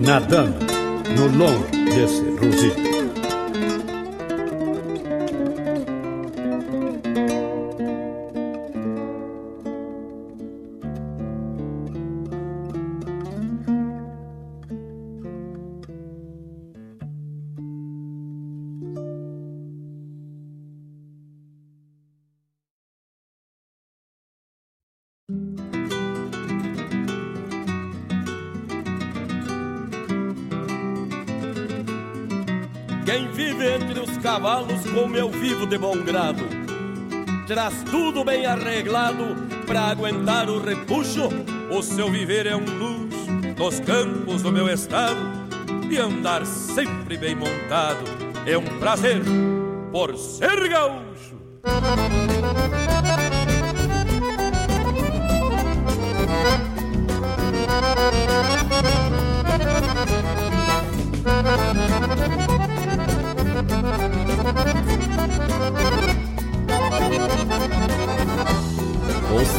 [0.00, 0.66] nadando
[1.16, 2.93] no longo desse rosito.
[35.74, 36.44] De bom grado.
[37.48, 39.34] Traz tudo bem arreglado
[39.66, 41.28] pra aguentar o repuxo.
[41.68, 45.18] O seu viver é um luxo nos campos do meu estado.
[45.90, 48.04] E andar sempre bem montado
[48.46, 49.20] é um prazer
[49.90, 51.34] por ser gaúcho.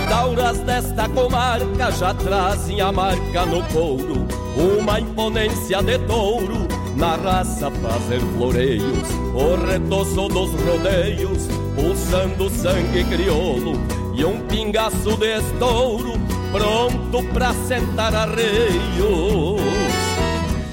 [0.08, 7.72] Tauras desta comarca já trazem a marca no couro, uma imponência de touro, na raça
[7.72, 13.74] fazer floreios, o retoço dos rodeios, pulsando sangue crioulo
[14.14, 16.14] e um pingaço de estouro,
[16.52, 19.62] pronto pra sentar arreios.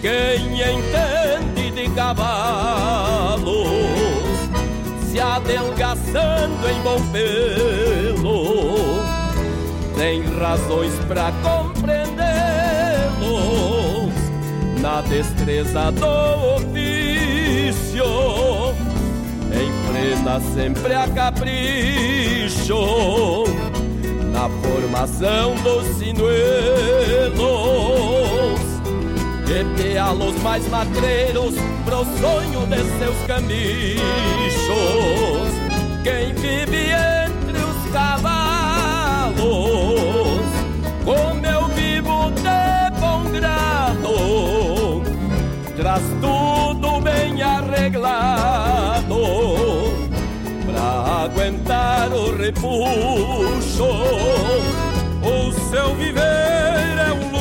[0.00, 3.64] Quem entende de cavalo
[5.10, 8.91] se adelgaçando em bom pelo.
[9.96, 12.12] Tem razões para compreendê-los
[14.80, 18.04] na destreza do ofício.
[19.52, 22.74] Enfrena sempre a capricho
[24.32, 27.52] na formação dos sinuelos
[29.52, 34.00] Gepeá-los mais magreiros pro sonho de seus camichos.
[36.02, 39.42] Quem vive entre os cavalos,
[45.76, 49.16] traz tudo bem arreglado
[50.66, 53.84] pra aguentar o repuxo.
[55.22, 57.32] O seu viver é um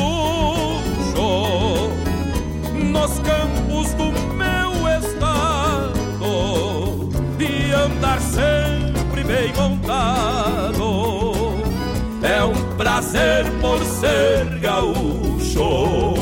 [2.92, 5.92] nos campos do meu estado
[7.40, 11.22] e andar sempre bem montado.
[12.24, 16.21] É um prazer por ser gaúcho.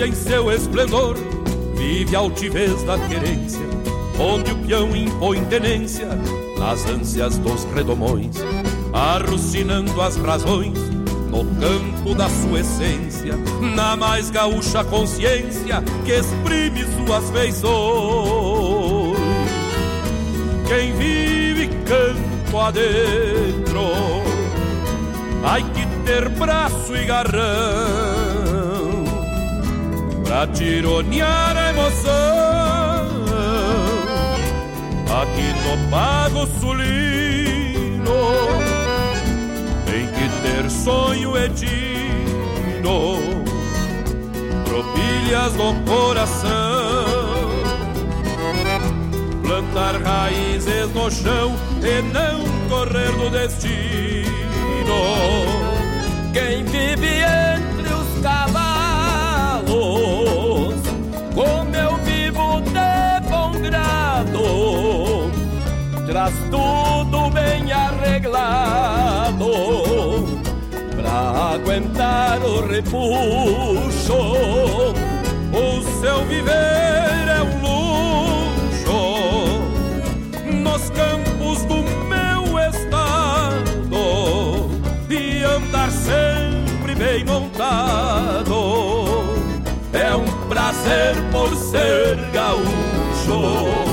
[0.00, 1.16] Em seu esplendor
[1.76, 3.60] vive a altivez da querência,
[4.18, 6.08] onde o peão impõe tenência
[6.58, 8.34] nas ânsias dos redomões,
[8.92, 10.76] arrucinando as razões
[11.30, 17.72] no campo da sua essência, na mais gaúcha consciência que exprime suas feições.
[20.66, 23.92] Quem vive campo adentro,
[25.44, 28.11] ai que ter braço e garrão
[30.32, 32.12] pra tironear a emoção.
[35.20, 38.22] Aqui no Pago Sulino
[39.84, 43.18] tem que ter sonho edino,
[44.64, 46.50] tropilhas do coração.
[49.42, 54.32] Plantar raízes no chão e não correr do destino.
[56.32, 57.51] Quem vive entre
[63.62, 65.30] grado,
[66.06, 69.46] traz tudo bem arreglado
[70.96, 74.12] pra aguentar o repuxo.
[75.52, 79.00] O seu viver é um luxo
[80.52, 84.02] nos campos do meu estado
[85.08, 88.92] e andar sempre bem montado
[89.92, 92.81] é um prazer por ser gaúcho.
[93.24, 93.91] Oh.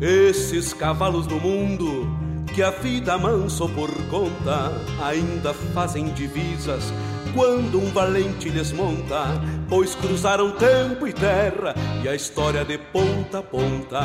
[0.00, 2.06] Esses cavalos do mundo
[2.54, 4.72] que a vida manso por conta
[5.02, 6.92] ainda fazem divisas
[7.34, 9.24] quando um valente desmonta,
[9.68, 14.00] pois cruzaram tempo e terra e a história de ponta a ponta.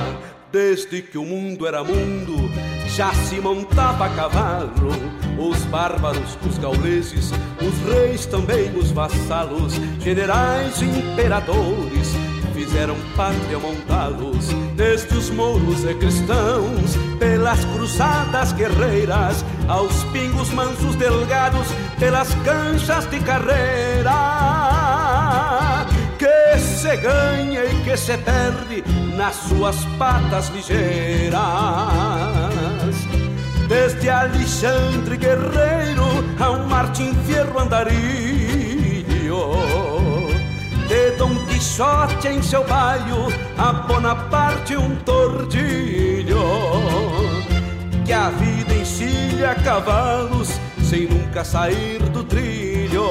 [0.52, 2.50] Desde que o mundo era mundo,
[2.88, 4.92] já se montava a cavalo.
[5.38, 7.32] Os bárbaros, os gauleses,
[7.62, 12.14] os reis também, os vassalos, generais imperadores,
[12.72, 21.68] fizeram pátria montados desde os mouros e cristãos, pelas cruzadas guerreiras, aos pingos mansos delgados,
[22.00, 24.14] pelas canchas de carreira.
[26.18, 28.84] Que se ganha e que se perde
[29.18, 31.42] nas suas patas ligeiras.
[33.68, 36.06] Desde Alexandre Guerreiro
[36.40, 38.92] a um Martim Fierro Andarilho
[41.62, 46.42] Quixote em seu baio, a Bonaparte um tordilho.
[48.04, 53.06] Que a vida encilha cavalos sem nunca sair do trilho.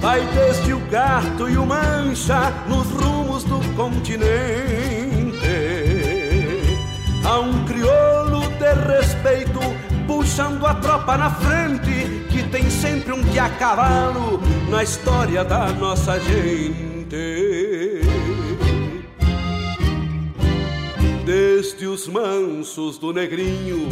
[0.00, 4.26] Vai desde o gato e o mancha nos rumos do continente.
[7.24, 9.60] A um crioulo de respeito
[10.06, 15.68] puxando a tropa na frente, que tem sempre um que a cavalo na história da
[15.72, 18.02] nossa gente.
[21.24, 23.88] Desde os mansos do negrinho,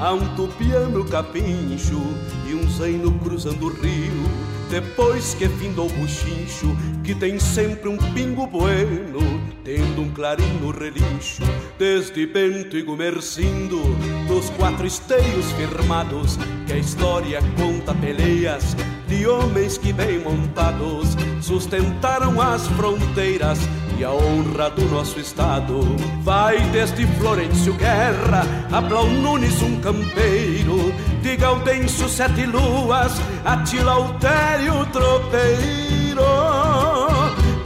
[0.00, 2.00] a um tupiano capincho
[2.48, 4.50] e um zaino cruzando o rio.
[4.70, 9.18] Depois que findou o buchincho, que tem sempre um pingo bueno,
[9.64, 11.42] tendo um clarim no relincho,
[11.78, 13.80] desde e Gumercindo,
[14.26, 22.40] dos quatro esteios firmados, que a história conta peleias de homens que bem montados sustentaram
[22.40, 23.58] as fronteiras
[23.98, 25.80] e a honra do nosso estado.
[26.22, 34.86] Vai desde Florencio Guerra a Blau Nunes, um campeiro, de Gaudêncio Sete Luas a Tilautério
[34.92, 37.19] Tropeiro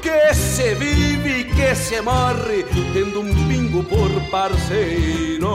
[0.04, 5.48] que se vive e que se morre, tendo um pingo por parceiro.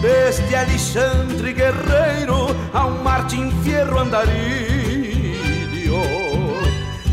[0.00, 4.32] Desde Alexandre Guerreiro a um Martim Fierro Andarilho,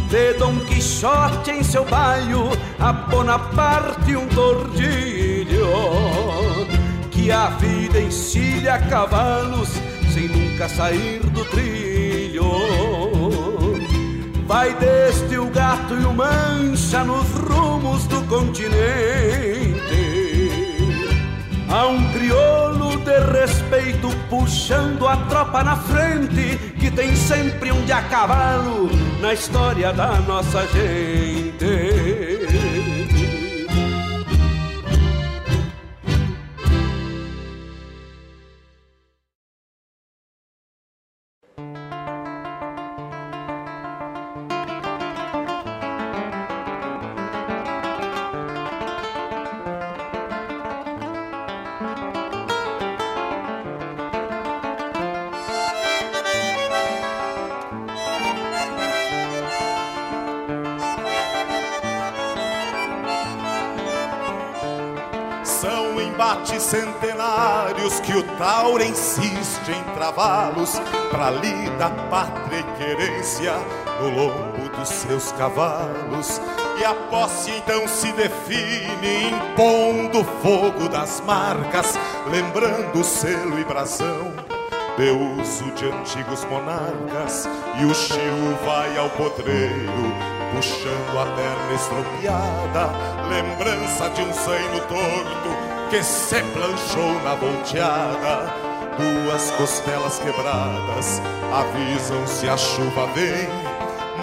[0.10, 5.68] de Dom Quixote em seu baio, a Bonaparte um tordilho,
[7.12, 9.72] que a vida encilha cavalos
[10.14, 11.93] sem nunca sair do trilho.
[14.54, 18.70] Vai desde o gato e o mancha nos rumos do continente.
[21.68, 27.94] Há um crioulo de respeito puxando a tropa na frente, que tem sempre um de
[27.94, 31.64] a cavalo na história da nossa gente.
[67.84, 70.80] Centenários que o Tauro insiste em travá-los
[71.12, 73.54] para lida pátria e querência
[74.00, 76.42] no lombo dos seus cavalos.
[76.80, 81.98] E a posse então se define impondo o fogo das marcas,
[82.30, 84.34] lembrando o selo e brasão
[84.98, 87.48] de uso de antigos monarcas.
[87.80, 90.14] E o Chiu vai ao podreiro,
[90.56, 92.90] puxando a perna estropiada,
[93.30, 98.52] lembrança de um zaino torto que se planchou na volteada.
[98.98, 101.22] Duas costelas quebradas
[101.54, 103.48] avisam se a chuva vem,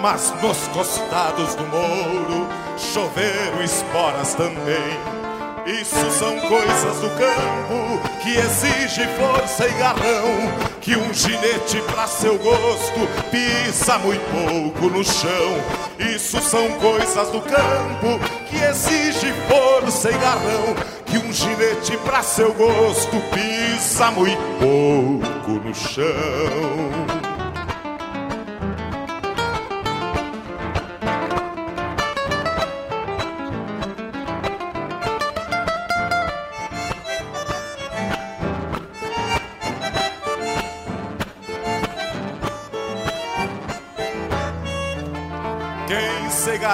[0.01, 2.45] mas nos costados do mouro
[2.77, 5.20] choveram esporas também.
[5.65, 10.71] Isso são coisas do campo que exige força e garrão.
[10.81, 15.61] Que um ginete pra seu gosto pisa muito pouco no chão.
[15.99, 22.53] Isso são coisas do campo que exige força e garrão que um ginete pra seu
[22.53, 27.20] gosto pisa muito pouco no chão.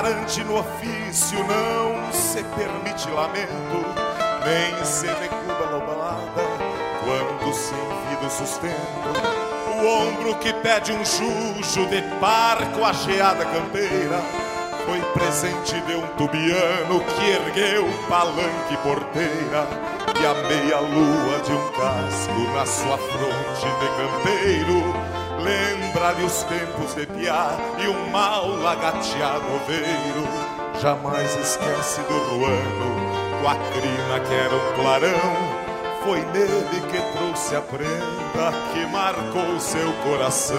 [0.01, 3.83] Garante no ofício não se permite lamento
[4.45, 6.43] nem se decuba lobalada
[7.03, 8.77] quando se envida o sustento.
[9.75, 14.21] O ombro que pede um jujo de parco a geada campeira
[14.85, 19.67] foi presente de um tubiano que ergueu palanque porteira
[20.21, 26.95] e a meia lua de um casco na sua fronte de campeiro lembra-lhe os tempos
[26.95, 30.27] de piar e um mal lagateado oveiro
[30.81, 33.07] jamais esquece do ruano
[33.47, 35.67] a crina que era um clarão.
[36.03, 40.57] Foi nele que trouxe a prenda que marcou seu coração.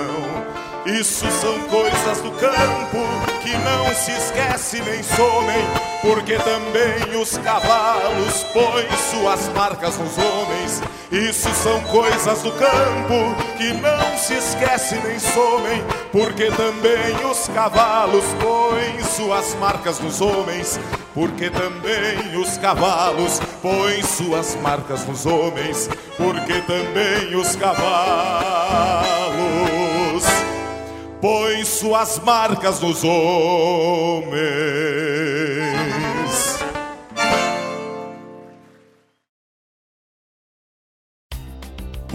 [0.86, 2.98] Isso são coisas do campo
[3.42, 5.62] que não se esquece nem somem,
[6.02, 10.82] porque também os cavalos põem suas marcas nos homens.
[11.10, 15.82] Isso são coisas do campo que não se esquece nem somem,
[16.12, 20.78] porque também os cavalos põem suas marcas nos homens
[21.18, 27.88] porque também os cavalos põem suas marcas nos homens, porque também os cavalos
[31.20, 34.38] põem suas marcas nos homens.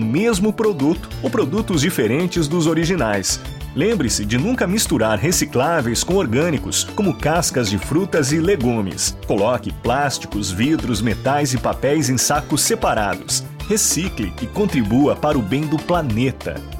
[0.00, 3.40] mesmo produto ou produtos diferentes dos originais.
[3.74, 9.16] Lembre-se de nunca misturar recicláveis com orgânicos, como cascas de frutas e legumes.
[9.26, 13.44] Coloque plásticos, vidros, metais e papéis em sacos separados.
[13.68, 16.79] Recicle e contribua para o bem do planeta.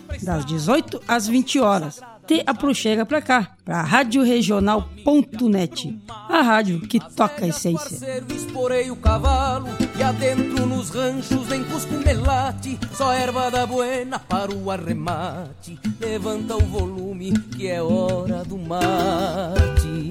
[0.21, 1.99] das 18 às 20 horas.
[2.27, 5.99] te aproxega pra cá, pra radioregional.net,
[6.29, 8.23] a rádio que toca a essência.
[8.29, 14.71] Esporei o cavalo e adentro nos ranchos cusco melate, só erva da buena para o
[14.71, 15.79] arremate.
[15.99, 20.10] Levanta o volume que é hora do mate.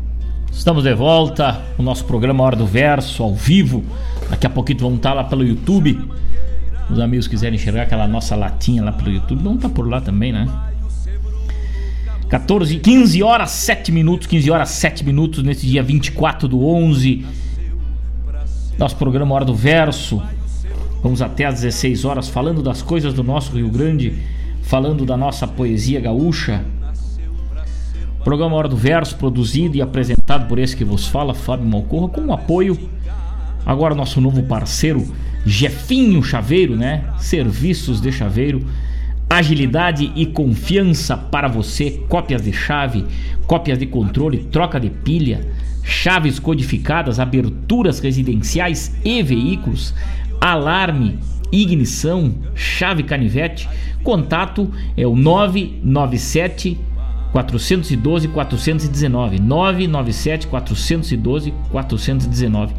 [0.51, 3.83] Estamos de volta, o nosso programa Hora do Verso, ao vivo.
[4.29, 5.99] Daqui a pouquinho vamos estar lá pelo YouTube.
[6.89, 10.31] Os amigos quiserem enxergar aquela nossa latinha lá pelo YouTube, vamos estar por lá também,
[10.31, 10.47] né?
[12.29, 17.25] 14, 15 horas 7 minutos, 15 horas 7 minutos nesse dia 24 do 11.
[18.77, 20.21] Nosso programa Hora do Verso.
[21.01, 24.19] Vamos até às 16 horas falando das coisas do nosso Rio Grande,
[24.61, 26.63] falando da nossa poesia gaúcha.
[28.23, 32.21] Programa Hora do Verso, produzido e apresentado por esse que vos fala, Fábio Malcorra, com
[32.27, 32.77] o apoio
[33.65, 35.05] agora nosso novo parceiro,
[35.45, 37.03] Jefinho Chaveiro, né?
[37.17, 38.65] Serviços de chaveiro,
[39.29, 43.05] agilidade e confiança para você, cópias de chave,
[43.47, 45.47] cópias de controle, troca de pilha,
[45.83, 49.95] chaves codificadas, aberturas residenciais e veículos,
[50.39, 51.17] alarme,
[51.51, 53.67] ignição, chave canivete.
[54.03, 56.77] Contato é o 997
[57.31, 62.73] 412 419 997 412 419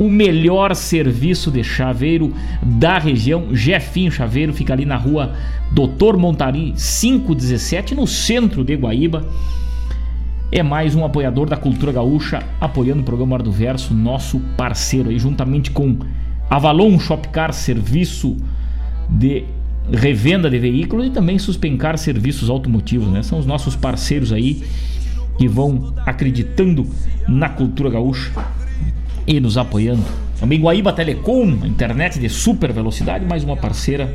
[0.00, 2.32] o melhor serviço de chaveiro
[2.62, 3.54] da região.
[3.54, 5.34] Jefinho Chaveiro fica ali na rua
[5.70, 9.28] Doutor Montari 517, no centro de Guaíba.
[10.50, 15.10] É mais um apoiador da cultura gaúcha, apoiando o programa Hora do Verso, nosso parceiro
[15.10, 15.98] aí, juntamente com
[16.48, 18.38] Avalon Shopcar, serviço
[19.06, 19.44] de
[19.92, 23.22] revenda de veículos e também Suspencar Serviços Automotivos, né?
[23.22, 24.62] São os nossos parceiros aí
[25.38, 26.86] que vão acreditando
[27.26, 28.30] na cultura gaúcha
[29.26, 30.04] e nos apoiando.
[30.38, 34.14] Também Guaíba Telecom, internet de super velocidade, mais uma parceira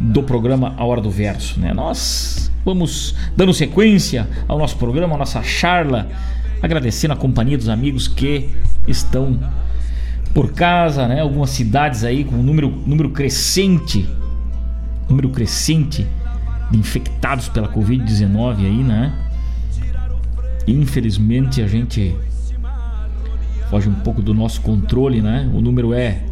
[0.00, 1.60] do programa A Hora do Verso.
[1.60, 1.72] Né?
[1.72, 6.08] Nós vamos dando sequência ao nosso programa, a nossa charla,
[6.60, 8.50] agradecendo a companhia dos amigos que
[8.86, 9.38] estão
[10.34, 11.20] por casa, né?
[11.20, 14.08] Algumas cidades aí com um número, número crescente,
[15.08, 16.06] número crescente
[16.70, 19.12] de infectados pela Covid-19 aí, né?
[20.66, 22.16] Infelizmente a gente
[23.68, 25.50] foge um pouco do nosso controle, né?
[25.54, 26.24] O número é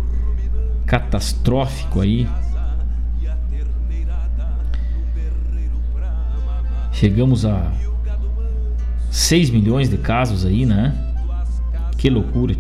[0.87, 2.27] catastrófico aí.
[6.93, 7.73] Chegamos a
[9.11, 10.95] 6 milhões de casos aí, né?
[11.97, 12.55] Que loucura.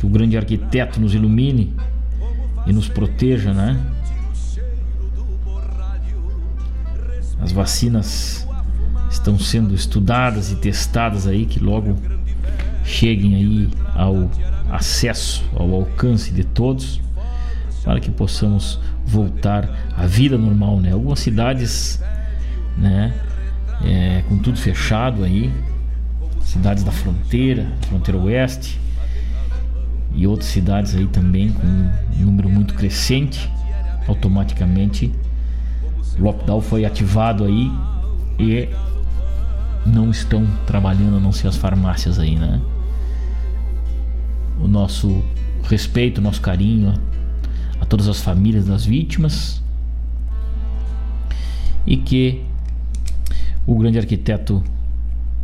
[0.00, 1.74] Que o grande arquiteto nos ilumine
[2.66, 3.78] e nos proteja, né?
[7.38, 8.48] As vacinas
[9.10, 11.98] estão sendo estudadas e testadas aí que logo
[12.82, 14.30] cheguem aí ao
[14.70, 16.98] acesso, ao alcance de todos,
[17.84, 20.92] para que possamos voltar à vida normal, né?
[20.92, 22.02] Algumas cidades,
[22.78, 23.12] né,
[23.84, 25.52] é, com tudo fechado aí,
[26.40, 28.80] cidades da fronteira, fronteira oeste,
[30.14, 33.50] e outras cidades aí também com um número muito crescente,
[34.06, 35.12] automaticamente
[36.18, 37.70] lockdown foi ativado aí
[38.38, 38.68] e
[39.86, 42.60] não estão trabalhando a não ser as farmácias aí, né?
[44.60, 45.22] O nosso
[45.62, 46.94] respeito, o nosso carinho
[47.80, 49.62] a todas as famílias das vítimas
[51.86, 52.42] e que
[53.66, 54.62] o grande arquiteto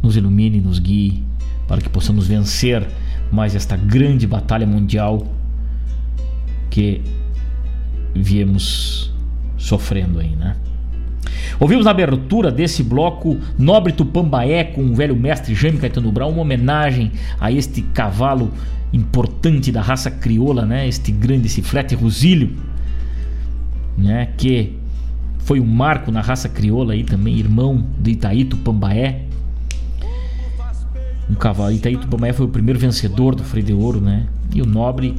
[0.03, 1.25] nos ilumine, nos guie
[1.67, 2.87] para que possamos vencer
[3.31, 5.27] mais esta grande batalha mundial
[6.71, 7.03] que
[8.15, 9.13] viemos
[9.57, 10.57] sofrendo aí, né?
[11.59, 16.43] Ouvimos na abertura desse bloco Nobre Tupambaé com o velho mestre Jaime Caetano Brau, uma
[16.43, 18.53] homenagem a este cavalo
[18.93, 20.87] importante da raça crioula, né?
[20.87, 22.55] Este grande, esse flete rosílio,
[23.97, 24.29] né?
[24.37, 24.75] Que
[25.39, 29.23] foi um marco na raça crioula aí também, irmão do Itaí Tupambaé.
[31.29, 34.27] Um cavalo, Itaí Tupambaé foi o primeiro vencedor do Freio de Ouro, né?
[34.55, 35.17] E o Nobre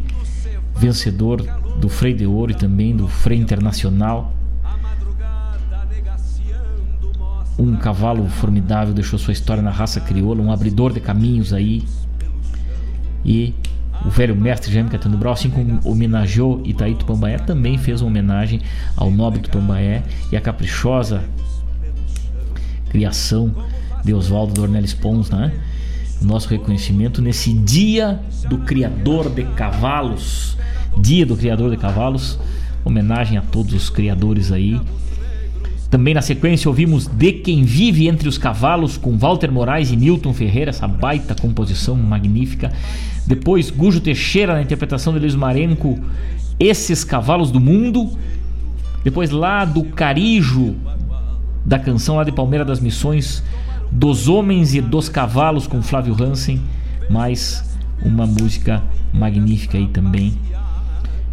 [0.75, 1.41] vencedor
[1.79, 4.33] do Freio de Ouro e também do Freio Internacional.
[7.59, 11.83] Um cavalo formidável deixou sua história na raça crioula, um abridor de caminhos aí.
[13.25, 13.53] E
[14.05, 18.61] o velho mestre Jaime Catano Brau, assim como homenageou Itaí Tupambaé, também fez uma homenagem
[18.95, 21.23] ao nobre Tupambaé e a caprichosa
[22.89, 23.53] criação
[24.05, 25.51] de Oswaldo Dornelles Pons, né?
[26.21, 28.19] Nosso reconhecimento nesse dia
[28.49, 30.57] do criador de cavalos,
[30.99, 32.39] dia do criador de cavalos,
[32.83, 34.79] homenagem a todos os criadores aí
[35.89, 40.33] também na sequência ouvimos De Quem Vive Entre os Cavalos com Walter Moraes e Newton
[40.33, 42.73] Ferreira, essa baita composição magnífica.
[43.25, 45.97] Depois Gujo Teixeira na interpretação de Luiz Marenco,
[46.59, 48.17] Esses Cavalos do Mundo.
[49.01, 50.75] Depois lá do Carijo,
[51.63, 53.41] da canção lá de Palmeira das Missões,
[53.91, 56.61] Dos Homens e dos Cavalos com Flávio Hansen.
[57.09, 57.63] Mais
[58.01, 58.83] uma música
[59.13, 60.37] magnífica aí também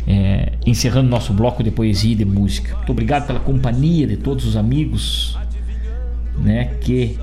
[0.06, 2.76] é, encerrando nosso bloco de poesia e de música.
[2.76, 5.38] Muito obrigado pela companhia de todos os amigos
[6.38, 7.18] né, que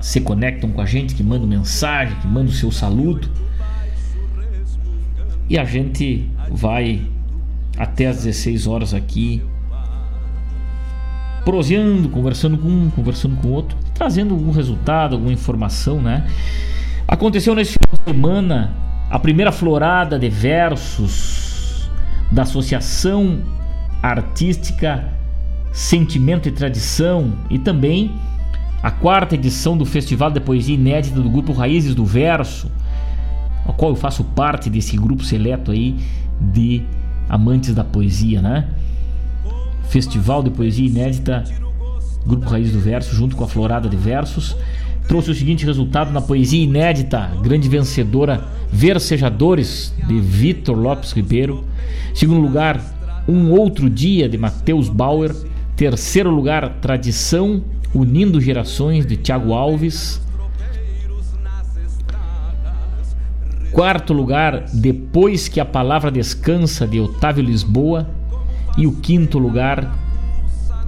[0.00, 3.28] se conectam com a gente, que mandam mensagem, que mandam o seu saludo.
[5.48, 7.02] E a gente vai
[7.78, 9.42] até às 16 horas aqui
[11.44, 16.26] proseando, conversando com um, conversando com outro, trazendo algum resultado, alguma informação, né?
[17.08, 18.74] Aconteceu nesse final de semana
[19.10, 21.88] a primeira florada de versos
[22.30, 23.40] da Associação
[24.02, 25.12] Artística
[25.72, 28.14] Sentimento e Tradição e também
[28.82, 32.70] a quarta edição do Festival de Poesia Inédita do grupo Raízes do Verso,
[33.64, 35.96] ao qual eu faço parte desse grupo seleto aí
[36.40, 36.82] de
[37.28, 38.68] amantes da poesia, né?
[39.88, 41.44] Festival de Poesia Inédita,
[42.26, 44.56] Grupo Raízes do Verso, junto com a Florada de Versos
[45.06, 51.64] trouxe o seguinte resultado na poesia inédita, grande vencedora, Versejadores, de Vitor Lopes Ribeiro.
[52.14, 52.80] Segundo lugar,
[53.28, 55.34] Um Outro Dia, de Matheus Bauer.
[55.76, 57.62] Terceiro lugar, Tradição,
[57.94, 60.20] Unindo Gerações, de Tiago Alves.
[63.70, 68.08] Quarto lugar, Depois que a Palavra Descansa, de Otávio Lisboa.
[68.76, 69.96] E o quinto lugar,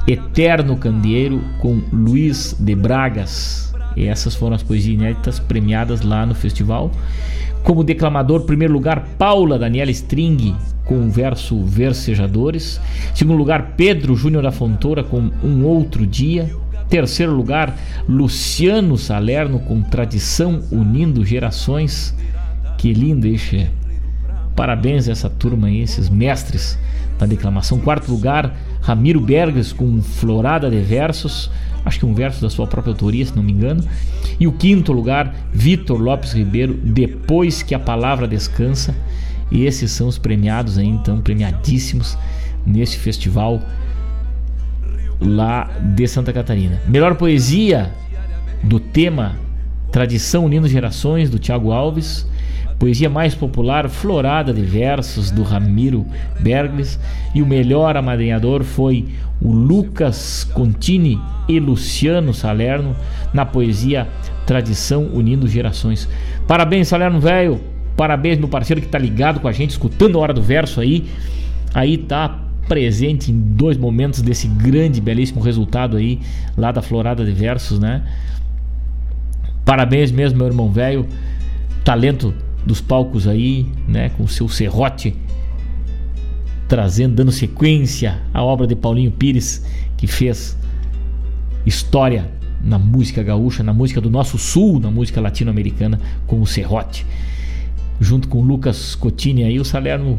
[0.09, 3.75] Eterno Candeeiro, com Luiz de Bragas.
[3.95, 6.91] E essas foram as poesias inéditas premiadas lá no festival.
[7.63, 10.57] Como declamador, primeiro lugar, Paula Daniela String
[10.87, 12.81] com o verso Versejadores.
[13.15, 16.51] Segundo lugar, Pedro Júnior da Fontoura com Um Outro Dia.
[16.89, 17.77] Terceiro lugar,
[18.09, 22.15] Luciano Salerno com Tradição Unindo Gerações.
[22.79, 23.57] Que lindo, isso.
[24.57, 26.79] Parabéns a essa turma aí, esses mestres
[27.19, 27.79] da declamação.
[27.79, 28.57] Quarto lugar,
[28.89, 31.51] Ramiro Berges com Florada de Versos
[31.85, 33.83] acho que um verso da sua própria autoria, se não me engano.
[34.39, 38.95] E o quinto lugar, Vitor Lopes Ribeiro, Depois que a Palavra Descansa.
[39.51, 42.17] E esses são os premiados aí, então, premiadíssimos
[42.67, 43.61] nesse festival
[45.21, 46.81] lá de Santa Catarina.
[46.87, 47.91] Melhor poesia
[48.63, 49.37] do tema
[49.91, 52.27] Tradição Unindo Gerações, do Tiago Alves.
[52.79, 56.07] Poesia mais popular, Florada de Versos, do Ramiro
[56.39, 56.99] Bergles.
[57.35, 59.07] E o melhor amadrinhador foi
[59.43, 62.95] o Lucas Contini e Luciano Salerno
[63.33, 64.07] na poesia
[64.47, 66.09] Tradição Unindo Gerações.
[66.47, 67.61] Parabéns, Salerno Velho!
[67.97, 71.09] Parabéns, meu parceiro que tá ligado com a gente, escutando a hora do verso aí.
[71.75, 76.21] Aí tá presente em dois momentos desse grande, belíssimo resultado aí,
[76.57, 78.05] lá da Florada de Versos, né?
[79.65, 81.07] Parabéns mesmo, meu irmão velho.
[81.83, 82.33] Talento
[82.65, 84.11] dos palcos aí, né?
[84.11, 85.17] Com o seu serrote
[86.69, 89.65] trazendo, dando sequência à obra de Paulinho Pires,
[89.97, 90.57] que fez
[91.65, 92.31] história
[92.63, 97.07] na música gaúcha, na música do nosso sul, na música latino-americana, com o serrote.
[98.01, 100.19] Junto com o Lucas Cotini aí, o Salerno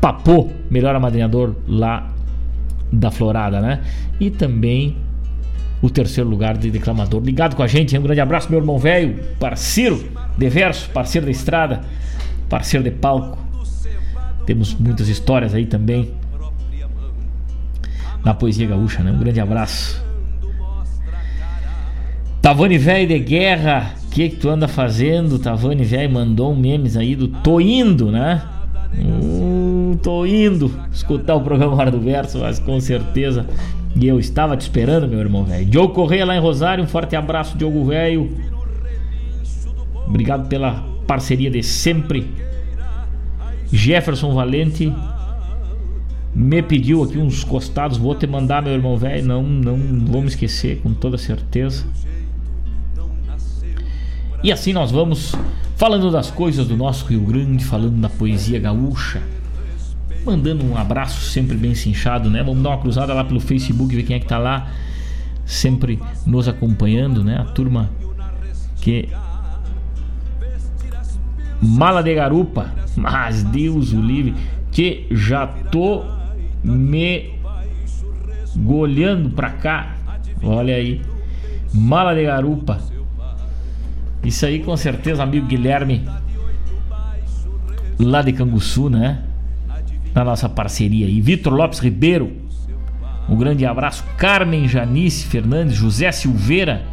[0.00, 2.12] papou melhor amadrinhador lá
[2.92, 3.82] da Florada, né?
[4.18, 4.96] E também
[5.80, 7.22] o terceiro lugar de declamador.
[7.22, 11.30] Ligado com a gente, um grande abraço, meu irmão velho, parceiro de verso, parceiro da
[11.30, 11.82] estrada,
[12.48, 13.38] parceiro de palco.
[14.46, 16.12] Temos muitas histórias aí também
[18.24, 19.12] na poesia gaúcha, né?
[19.12, 20.02] Um grande abraço.
[22.40, 25.38] Tavani velho de guerra, o que, que tu anda fazendo?
[25.38, 28.42] Tavani velho mandou um memes aí do Tô indo, né?
[28.96, 33.46] Hum, tô indo escutar o programa Hora do Verso, mas com certeza.
[33.96, 35.64] E eu estava te esperando, meu irmão velho.
[35.64, 38.30] Diogo Correia lá em Rosário, um forte abraço, Diogo velho.
[40.06, 42.26] Obrigado pela parceria de sempre.
[43.72, 44.92] Jefferson Valente
[46.34, 49.24] me pediu aqui uns costados, vou te mandar, meu irmão velho.
[49.24, 51.84] Não, não vou me esquecer, com toda certeza.
[54.42, 55.34] E assim nós vamos
[55.76, 59.20] falando das coisas do nosso Rio Grande, falando da poesia gaúcha.
[60.24, 62.42] Mandando um abraço sempre bem cinchado, né?
[62.42, 64.70] Vamos dar uma cruzada lá pelo Facebook, ver quem é que tá lá,
[65.44, 67.38] sempre nos acompanhando, né?
[67.38, 67.90] A turma
[68.80, 69.08] que.
[71.60, 74.34] Mala de garupa, mas Deus o livre,
[74.70, 76.04] que já tô
[76.62, 77.38] me
[78.56, 79.96] golhando pra cá.
[80.42, 81.02] Olha aí,
[81.72, 82.78] mala de garupa.
[84.22, 86.08] Isso aí com certeza, amigo Guilherme,
[87.98, 89.24] lá de Canguçu, né?
[90.18, 91.20] Na nossa parceria aí.
[91.20, 92.32] Vitor Lopes Ribeiro,
[93.28, 94.02] um grande abraço.
[94.16, 96.84] Carmen Janice Fernandes, José Silveira,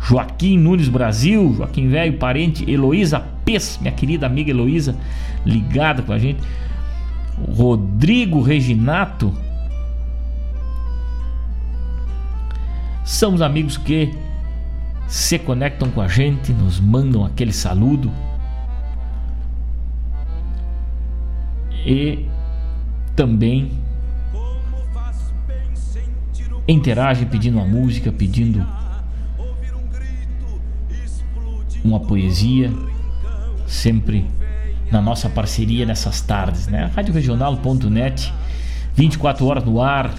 [0.00, 4.96] Joaquim Nunes Brasil, Joaquim Velho, parente, Heloísa Pes, minha querida amiga Heloísa,
[5.44, 6.40] ligada com a gente.
[7.46, 9.34] Rodrigo Reginato.
[13.04, 14.14] São os amigos que
[15.06, 18.10] se conectam com a gente, nos mandam aquele saludo.
[21.86, 22.26] E
[23.14, 23.70] também
[26.66, 28.66] interagem pedindo uma música, pedindo
[31.84, 32.72] uma poesia,
[33.66, 34.26] sempre
[34.90, 36.90] na nossa parceria nessas tardes, né?
[36.94, 38.34] Radioregional.net,
[38.94, 40.12] 24 horas no ar,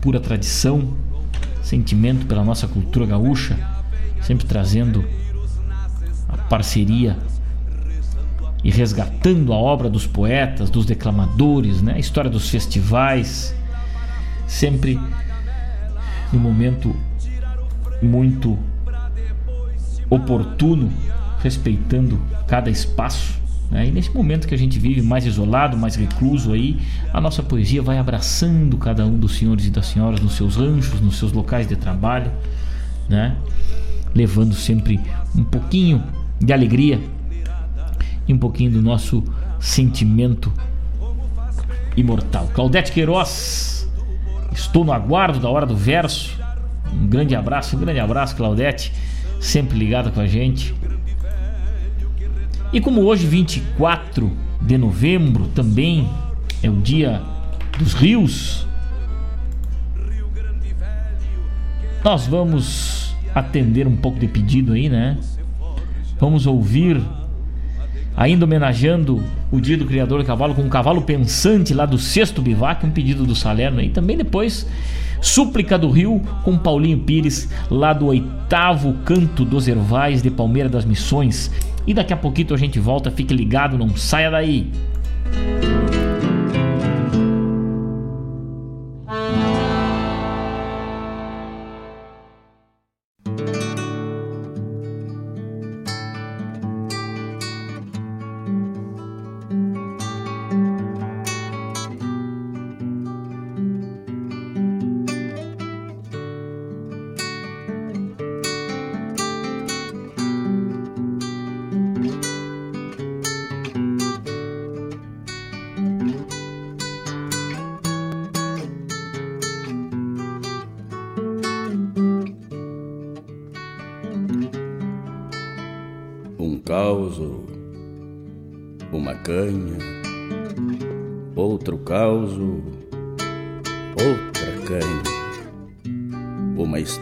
[0.00, 0.92] pura tradição,
[1.62, 3.56] sentimento pela nossa cultura gaúcha
[4.22, 5.04] sempre trazendo
[6.28, 7.16] a parceria
[8.64, 11.94] e resgatando a obra dos poetas, dos declamadores, né?
[11.94, 13.54] a história dos festivais,
[14.46, 14.98] sempre
[16.32, 16.94] no momento
[18.00, 18.58] muito
[20.08, 20.92] oportuno,
[21.40, 23.40] respeitando cada espaço.
[23.70, 23.88] Né?
[23.88, 26.78] E nesse momento que a gente vive mais isolado, mais recluso aí,
[27.12, 31.00] a nossa poesia vai abraçando cada um dos senhores e das senhoras nos seus ranchos,
[31.00, 32.30] nos seus locais de trabalho,
[33.08, 33.34] né?
[34.14, 35.00] levando sempre
[35.34, 36.02] um pouquinho
[36.38, 37.00] de alegria
[38.26, 39.22] e um pouquinho do nosso
[39.58, 40.52] sentimento
[41.96, 42.48] imortal.
[42.54, 43.88] Claudete Queiroz,
[44.52, 46.38] estou no aguardo da hora do verso.
[46.92, 48.92] Um grande abraço, um grande abraço, Claudete,
[49.40, 50.74] sempre ligada com a gente.
[52.72, 54.30] E como hoje, 24
[54.60, 56.08] de novembro, também
[56.62, 57.20] é o dia
[57.78, 58.66] dos rios,
[62.04, 65.18] nós vamos atender um pouco de pedido aí, né?
[66.18, 67.00] Vamos ouvir,
[68.16, 72.42] ainda homenageando o dia do criador do cavalo, com um cavalo pensante lá do sexto
[72.42, 73.90] bivac, um pedido do Salerno aí.
[73.90, 74.66] Também depois,
[75.20, 80.84] Súplica do Rio, com Paulinho Pires, lá do oitavo canto dos Ervais de Palmeira das
[80.84, 81.50] Missões.
[81.86, 84.70] E daqui a pouquinho a gente volta, fique ligado, não saia daí.
[85.92, 86.01] uma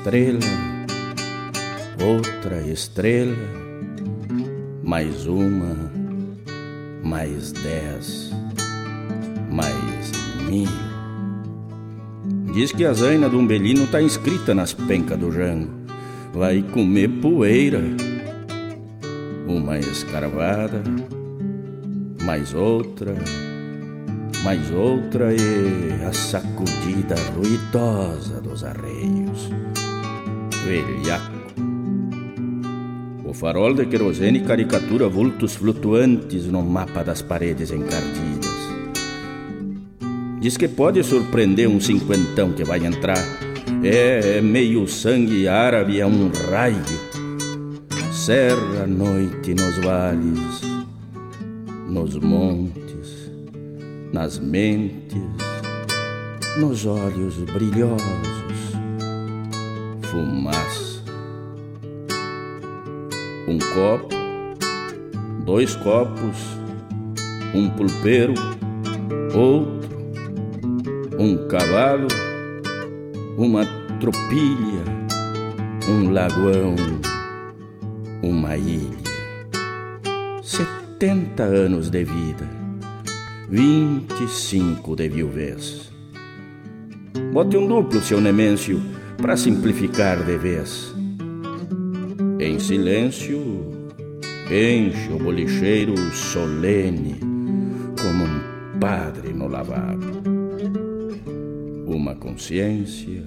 [0.00, 0.40] estrela,
[2.02, 3.36] outra estrela,
[4.82, 5.76] mais uma,
[7.04, 8.30] mais dez,
[9.50, 10.10] mais
[10.48, 10.66] mil.
[12.54, 15.70] Diz que a zaina do umbelino tá inscrita nas pencas do jango.
[16.32, 17.82] Vai comer poeira.
[19.46, 20.82] Uma escarvada,
[22.22, 23.14] mais outra,
[24.42, 29.50] mais outra e a sacudida ruidosa dos arreios.
[30.64, 31.40] Velhaco.
[33.24, 38.50] O farol de querosene caricatura vultos flutuantes no mapa das paredes encardidas.
[40.40, 43.22] Diz que pode surpreender um cinquentão que vai entrar.
[43.82, 46.82] É, é meio sangue árabe, é um raio.
[48.10, 50.60] Serra a noite nos vales,
[51.88, 53.30] nos montes,
[54.12, 55.22] nas mentes,
[56.58, 58.39] nos olhos brilhosos.
[60.10, 61.04] Fumaça.
[63.46, 64.08] Um copo,
[65.44, 66.36] dois copos,
[67.54, 68.34] um pulpeiro,
[69.32, 69.88] outro,
[71.16, 72.08] um cavalo,
[73.38, 73.64] uma
[74.00, 74.82] tropilha,
[75.88, 76.74] um lagoão,
[78.20, 78.98] uma ilha.
[80.42, 82.48] Setenta anos de vida,
[83.48, 85.92] vinte e cinco de viuvez.
[87.32, 88.82] Bote um duplo, seu Nemêncio,
[89.20, 90.94] para simplificar de vez.
[92.38, 93.38] Em silêncio,
[94.50, 97.16] enche o bolicheiro solene,
[98.00, 100.06] como um padre no lavabo.
[101.86, 103.22] Uma consciência,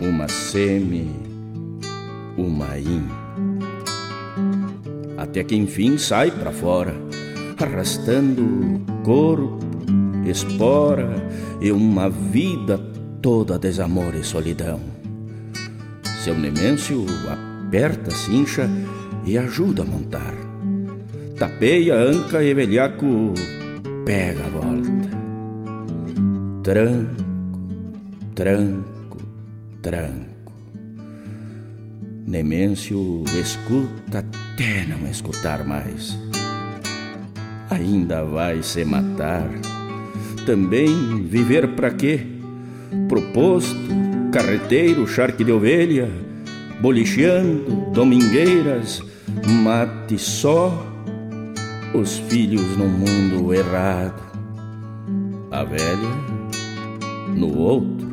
[0.00, 1.10] uma semi,
[2.36, 3.06] uma in.
[5.18, 6.94] Até que enfim sai para fora,
[7.58, 9.58] arrastando corpo,
[10.24, 11.10] espora
[11.60, 12.91] e uma vida
[13.22, 14.80] toda desamor e solidão.
[16.24, 18.68] Seu Nemêncio aperta a cincha
[19.24, 20.34] e ajuda a montar.
[21.38, 23.32] Tapeia, anca e velhaco
[24.04, 25.22] pega a volta.
[26.64, 27.24] Tranco,
[28.34, 29.18] tranco,
[29.80, 30.52] tranco.
[32.26, 36.18] Nemêncio escuta até não escutar mais.
[37.70, 39.48] Ainda vai se matar.
[40.44, 42.41] Também viver para quê?
[43.08, 43.76] Proposto,
[44.32, 46.08] carreteiro, charque de ovelha,
[46.80, 49.02] bolicheando, domingueiras,
[49.62, 50.86] mate só,
[51.94, 54.20] os filhos no mundo errado,
[55.50, 56.32] a velha
[57.36, 58.12] no outro.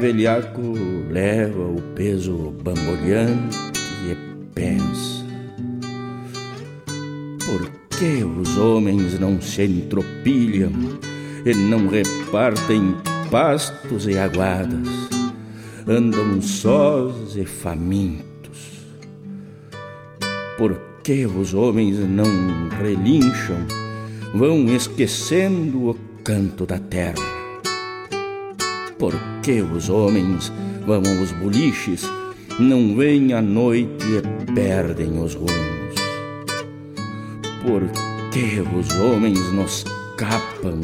[0.00, 0.74] Velhaco
[1.10, 3.56] leva o peso bamboleante
[4.10, 4.16] e
[4.54, 5.24] pensa:
[7.46, 10.72] por que os homens não se entropilham
[11.44, 12.94] e não repartem
[13.30, 14.88] pastos e aguadas?
[15.86, 18.24] Andam sós e famintos.
[20.56, 23.66] Por que os homens não relincham,
[24.34, 25.94] vão esquecendo o
[26.24, 27.34] canto da terra?
[28.98, 29.12] Por
[29.42, 30.50] que os homens
[30.86, 32.08] vão aos boliches,
[32.58, 35.94] não vêm à noite e perdem os rumos?
[37.62, 37.82] Por
[38.30, 39.84] que os homens nos
[40.16, 40.80] capam,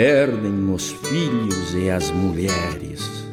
[0.00, 3.26] perdem os filhos e as mulheres?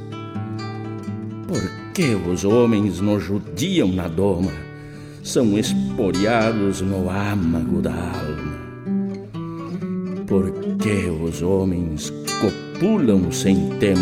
[1.48, 1.62] Por
[1.94, 4.52] que os homens nos judiam na doma,
[5.24, 8.58] são esporiados no âmago da alma?
[10.28, 12.12] Por que os homens
[12.42, 14.02] copulam sem tempo,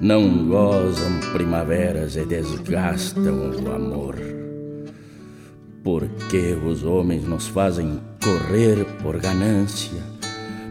[0.00, 4.16] não gozam primaveras e desgastam o amor?
[5.84, 10.17] Por que os homens nos fazem correr por ganância,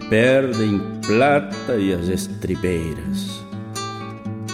[0.10, 3.44] perdem plata e as estribeiras?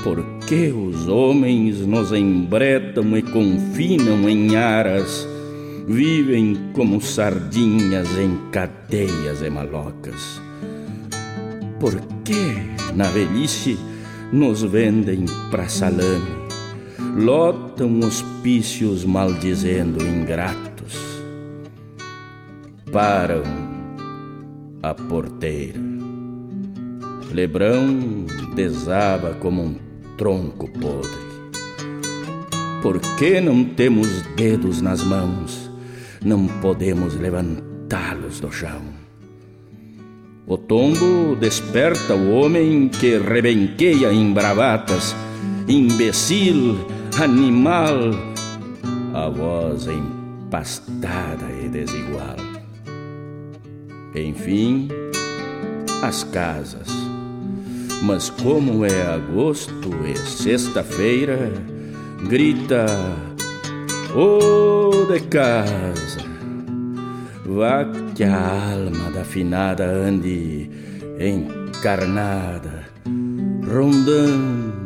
[0.03, 5.27] Por que os homens nos embretam e confinam em aras,
[5.87, 10.41] vivem como sardinhas em cadeias e malocas?
[11.79, 12.55] Por que
[12.95, 13.77] na velhice
[14.31, 16.31] nos vendem pra salame,
[17.15, 20.97] lotam hospícios maldizendo ingratos?
[22.91, 23.62] Param
[24.83, 25.79] a porteira.
[27.31, 29.75] Lebrão desaba como um
[30.17, 31.23] tronco podre.
[32.81, 35.71] Por que não temos dedos nas mãos?
[36.23, 38.81] Não podemos levantá-los do chão.
[40.45, 45.15] O tombo desperta o homem que rebenqueia em bravatas,
[45.67, 46.77] imbecil,
[47.21, 48.11] animal.
[49.13, 52.52] A voz empastada e desigual.
[54.15, 54.89] Enfim,
[56.01, 56.87] as casas.
[58.03, 61.51] Mas como é agosto e sexta-feira,
[62.27, 62.85] grita:
[64.13, 66.21] Ô oh, de casa!
[67.45, 70.69] Vá que a alma da finada ande
[71.19, 72.85] encarnada,
[73.65, 74.82] rondando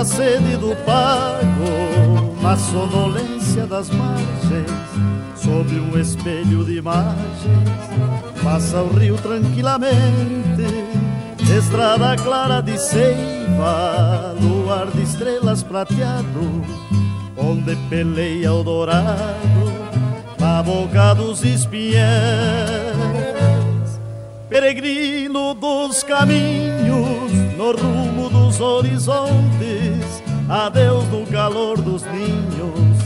[0.00, 4.70] a sede do pago na sonolência das margens,
[5.36, 7.78] sob um espelho de imagens,
[8.42, 10.64] passa o rio tranquilamente,
[11.54, 16.64] estrada clara de seiva, luar de estrelas prateado,
[17.36, 19.70] onde peleia o dourado,
[20.38, 22.00] na boca dos espiés,
[24.48, 32.98] peregrino dos caminhos, no rumo dos horizontes, adeus no calor dos ninhos,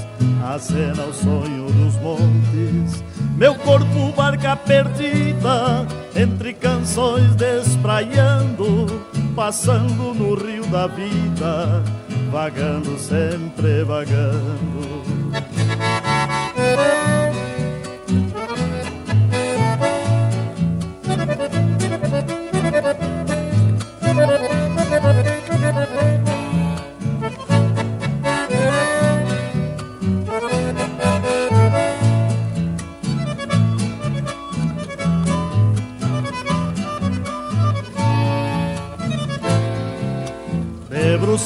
[0.44, 3.02] acena o sonho dos montes.
[3.36, 8.86] Meu corpo barca perdida, entre canções despraiando,
[9.34, 11.82] passando no rio da vida,
[12.30, 15.04] vagando sempre vagando.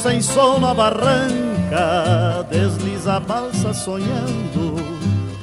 [0.01, 4.75] Sem sol na barranca, desliza a balsa sonhando,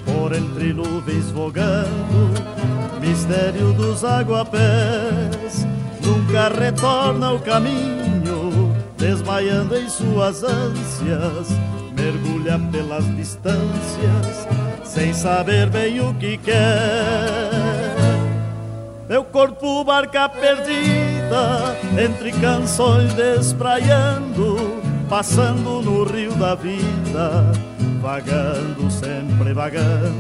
[0.07, 2.33] por entre nuvens vogando,
[2.99, 5.67] mistério dos aguapés,
[6.03, 11.49] nunca retorna ao caminho, desmaiando em suas ânsias,
[11.95, 14.49] mergulha pelas distâncias,
[14.85, 16.57] sem saber bem o que quer.
[19.07, 20.31] Meu corpo barca
[21.27, 27.51] perdida entre canções despraiando, passando no rio da vida,
[28.01, 30.15] vagando sempre vagando,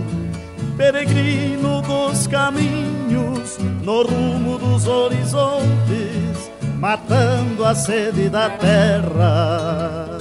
[0.77, 10.19] peregrino dos caminhos, no rumo dos horizontes, matando a sede da terra,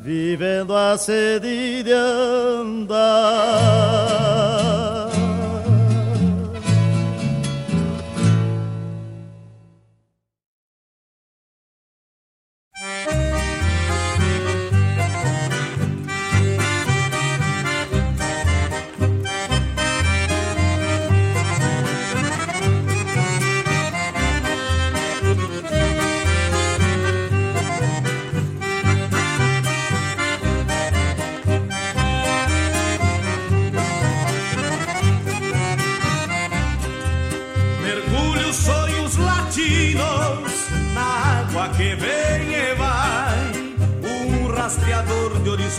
[0.00, 3.10] vivendo a sede de andar.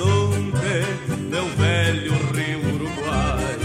[0.01, 3.57] horizonte, meu velho rio Uruguai.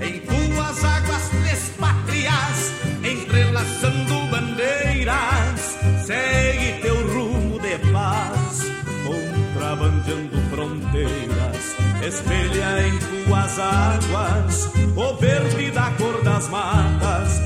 [0.00, 2.72] Em tuas águas despatrias,
[3.02, 8.62] entrelaçando bandeiras, segue teu rumo de paz,
[9.04, 11.76] contrabandeando fronteiras.
[12.06, 17.40] Espelha em tuas águas o verde da cor das matas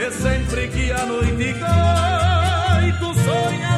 [0.00, 3.69] E sempre que a noite cai, tu sonha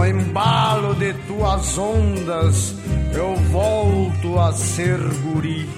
[0.00, 2.74] No embalo de tuas ondas,
[3.12, 5.68] eu volto a ser guri.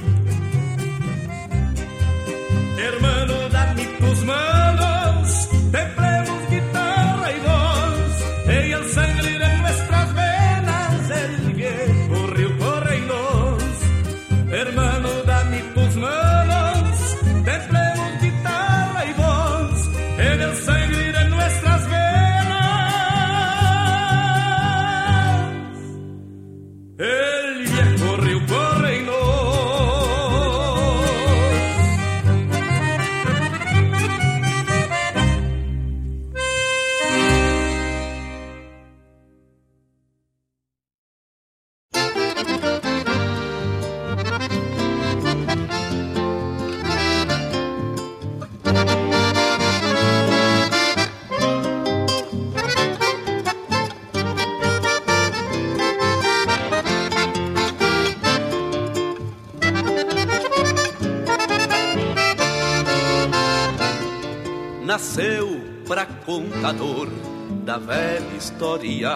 [68.42, 69.08] História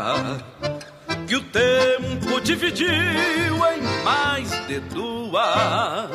[1.27, 6.13] que o tempo dividiu em mais de duas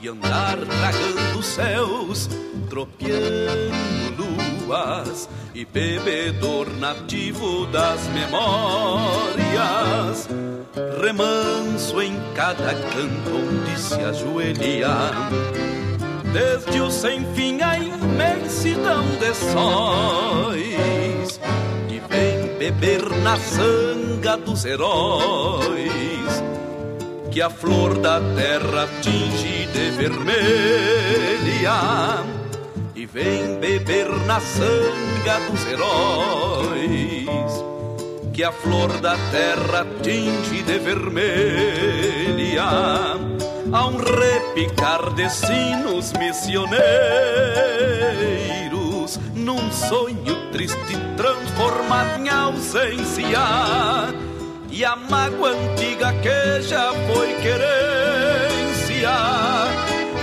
[0.00, 2.30] e andar tragando céus,
[2.70, 4.24] tropeando
[4.64, 9.48] luas e bebedor nativo das memórias,
[11.02, 15.10] remanso em cada canto onde se ajoelha.
[16.32, 21.40] Desde o sem fim a imensidão de sóis,
[22.64, 26.32] beber na sanga dos heróis
[27.30, 31.74] que a flor da terra tinge de vermelha
[32.94, 37.52] e vem beber na sanga dos heróis
[38.32, 42.64] que a flor da terra tinge de vermelha.
[43.72, 48.23] A um repicar de sinos missioneiros
[49.44, 53.38] num sonho triste transformado em ausência.
[54.70, 59.12] E a mágoa antiga que já foi querência.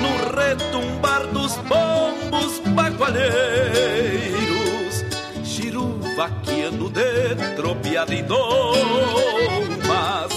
[0.02, 5.06] No retumbar dos bombos bagualheiros,
[5.44, 10.32] giruvaquiano de tropiada e domas,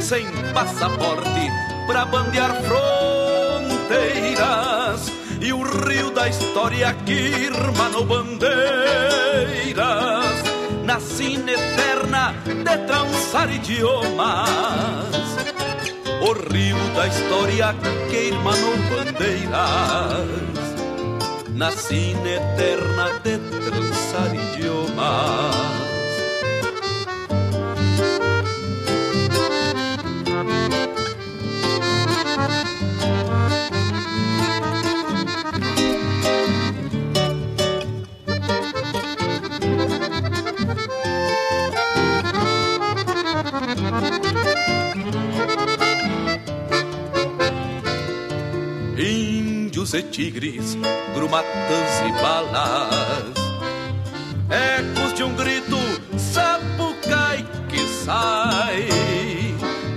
[0.00, 1.52] sem passaporte
[1.86, 5.13] pra bandear fronteiras
[5.44, 8.54] e o rio da história que irmanou bandeiras
[10.84, 14.48] na sina eterna de trançar idiomas.
[16.22, 17.74] O rio da história
[18.08, 20.24] que irmanou bandeiras,
[21.50, 23.36] na sina eterna de
[23.68, 25.73] trançar idiomas.
[49.94, 50.76] E tigres,
[51.14, 53.34] grumatas e balas.
[54.50, 55.76] Ecos de um grito
[56.18, 58.88] sapucai que sai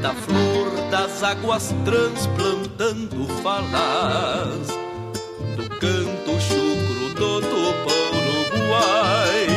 [0.01, 4.67] da flor das águas transplantando falas
[5.55, 7.97] do canto chucro do Tupã
[8.53, 9.47] Uruguai.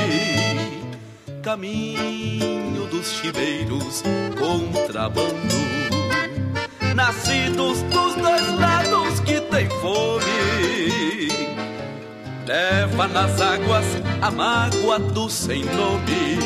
[1.43, 4.03] Caminho dos chiveiros,
[4.39, 5.61] contrabando
[6.95, 8.90] nascidos dos dois lados
[9.31, 11.29] que tem fome.
[12.47, 13.87] Leva nas águas
[14.21, 16.39] a mágoa do sem nome.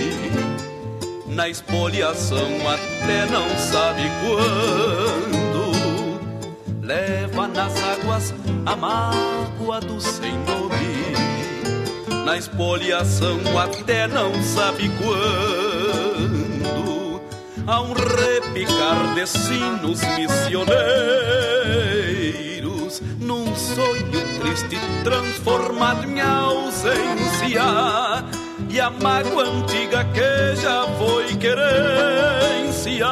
[1.27, 5.65] Na expoliação até não sabe quando.
[6.83, 8.35] Leva nas águas
[8.67, 11.15] a mágoa do sem nome.
[12.27, 16.45] Na expoliação até não sabe quando
[17.67, 21.94] a um repicar de sinos missioneiros,
[23.25, 24.05] num sonho
[24.41, 27.63] triste transformado em ausência,
[28.69, 33.07] e a mágoa antiga que já foi querência,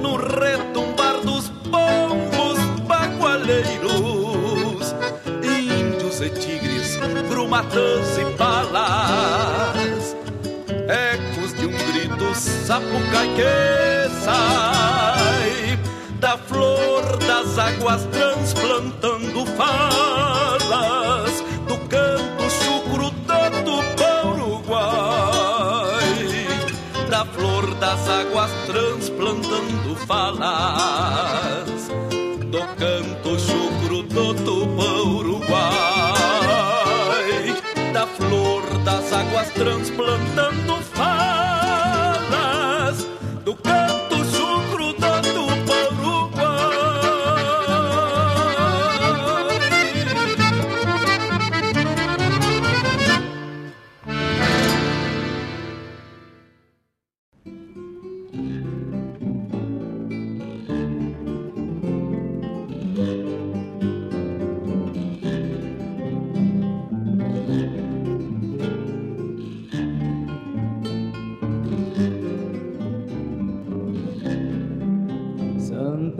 [0.00, 4.94] no retumbar dos bombos bagualeiros,
[5.42, 6.96] índios e tigres,
[7.28, 10.16] grumatãs e balas,
[10.88, 13.93] ecos de um grito sapucai que sai
[16.24, 24.86] da flor das águas transplantando falas do canto chucro do Tupã Uruguai.
[27.10, 31.90] Da flor das águas transplantando falas
[32.50, 35.52] do canto chucro do Tupã Uruguai.
[37.92, 40.73] Da flor das águas transplantando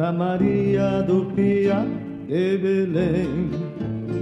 [0.04, 1.86] Santa Maria do Pia
[2.28, 3.50] de Belém,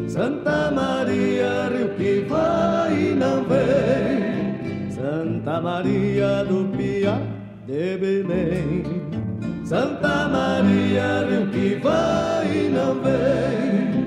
[0.07, 7.21] Santa Maria, rio que vai e não vem, Santa Maria do Pia
[7.67, 8.85] de Belém,
[9.65, 14.07] Santa Maria, rio que vai e não vem,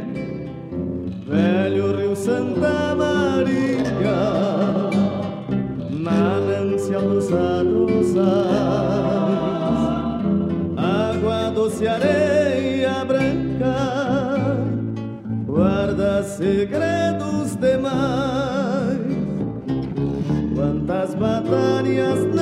[1.28, 4.16] velho rio Santa Maria
[5.92, 9.25] na ânsia dos água
[11.76, 13.76] doce areia branca,
[15.46, 18.98] guarda segredos demais.
[20.56, 22.34] Quantas batalhas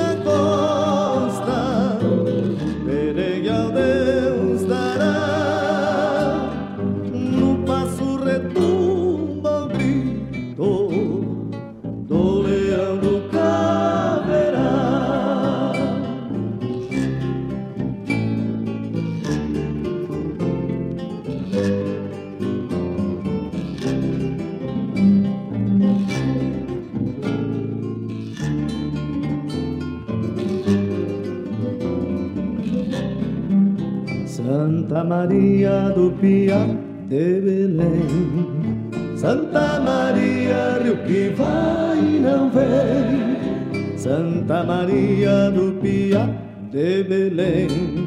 [34.94, 36.68] Santa Maria do Pia
[37.08, 38.86] de Belém.
[39.16, 43.98] Santa Maria, rio que vai e não vem.
[43.98, 46.30] Santa Maria do Pia
[46.70, 48.06] de Belém.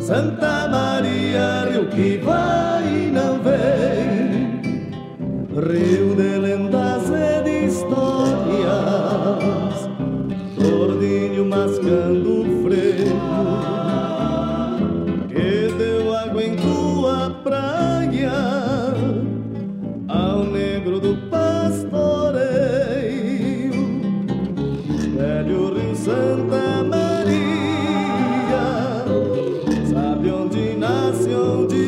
[0.00, 4.58] Santa Maria, rio que vai e não vem.
[5.54, 8.58] Rio de lendas e de histórias.
[10.58, 12.97] Gordinho mascando o freio
[31.58, 31.87] melody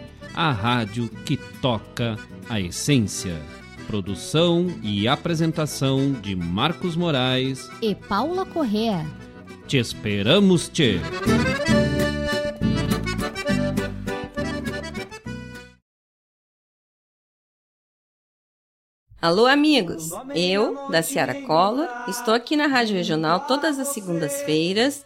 [0.33, 2.17] a rádio que toca
[2.49, 3.41] a essência.
[3.87, 7.69] Produção e apresentação de Marcos Moraes.
[7.81, 9.05] E Paula Correa.
[9.67, 10.99] Te esperamos, te.
[19.21, 20.09] Alô, amigos!
[20.33, 25.05] Eu, da Ciara Collor, estou aqui na Rádio Regional todas as segundas-feiras,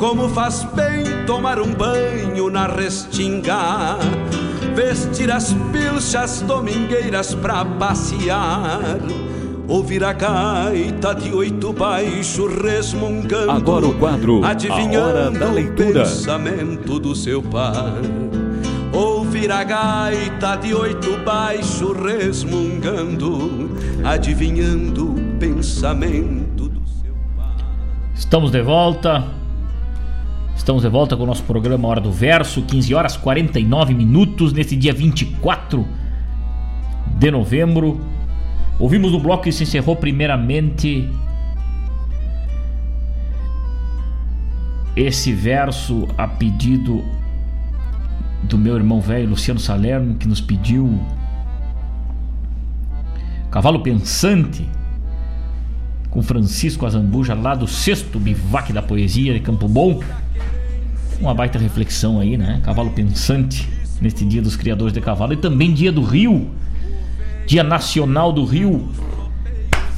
[0.00, 3.98] Como faz bem tomar um banho na restinga,
[4.74, 8.98] vestir as pilchas domingueiras pra passear,
[9.68, 15.52] ouvir a gaita de oito baixo resmungando, Agora o quadro A adivinhando Hora da o
[15.52, 16.04] Leitura.
[16.04, 18.00] pensamento do seu par.
[18.94, 23.70] Ouvir a gaita de oito baixo resmungando,
[24.02, 26.70] adivinhando o pensamento
[28.14, 29.39] Estamos de volta.
[30.60, 34.76] Estamos de volta com o nosso programa Hora do Verso, 15 horas 49 minutos, nesse
[34.76, 35.86] dia 24
[37.16, 37.98] de novembro.
[38.78, 41.08] Ouvimos no bloco que se encerrou primeiramente
[44.94, 47.02] esse verso a pedido
[48.42, 51.00] do meu irmão velho Luciano Salerno, que nos pediu
[53.50, 54.68] Cavalo Pensante
[56.10, 60.00] com Francisco Azambuja lá do sexto bivac da poesia de Campo Bom.
[61.20, 62.60] Uma baita reflexão aí, né?
[62.64, 63.68] Cavalo pensante
[64.00, 66.48] neste dia dos criadores de cavalo e também dia do Rio,
[67.46, 68.88] dia nacional do Rio.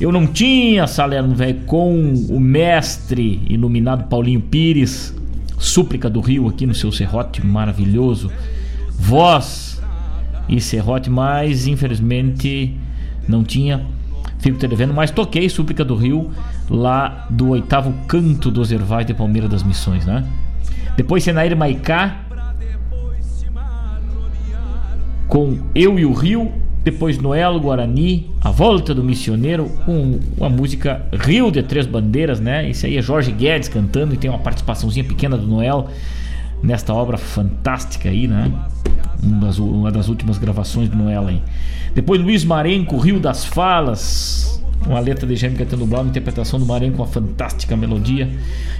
[0.00, 5.14] Eu não tinha Salerno velho com o mestre iluminado Paulinho Pires,
[5.58, 8.30] súplica do Rio aqui no seu serrote maravilhoso,
[8.98, 9.80] voz
[10.48, 12.76] e serrote, mas infelizmente
[13.28, 13.86] não tinha
[14.42, 16.32] Fico te devendo, mas toquei Súplica do Rio
[16.68, 20.24] lá do oitavo canto dos Ervais de Palmeira das Missões, né?
[20.96, 22.18] Depois Senair Maicá
[25.28, 26.52] com Eu e o Rio,
[26.82, 32.68] depois Noel Guarani, A Volta do Missioneiro, com a música Rio de Três Bandeiras, né?
[32.68, 35.88] Esse aí é Jorge Guedes cantando e tem uma participaçãozinha pequena do Noel
[36.60, 38.52] nesta obra fantástica aí, né?
[39.22, 41.42] Uma das, uma últimas gravações do Noel aí.
[41.94, 46.96] Depois Luiz Marenco, Rio das Falas, uma letra de Jaime Caetano Brown, interpretação do Marenco,
[46.96, 48.28] uma fantástica melodia.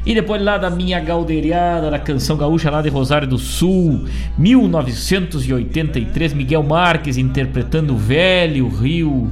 [0.04, 4.06] E depois lá da minha galdeiriada, da canção gaúcha lá de Rosário do Sul,
[4.36, 9.30] 1983, Miguel Marques interpretando o velho Rio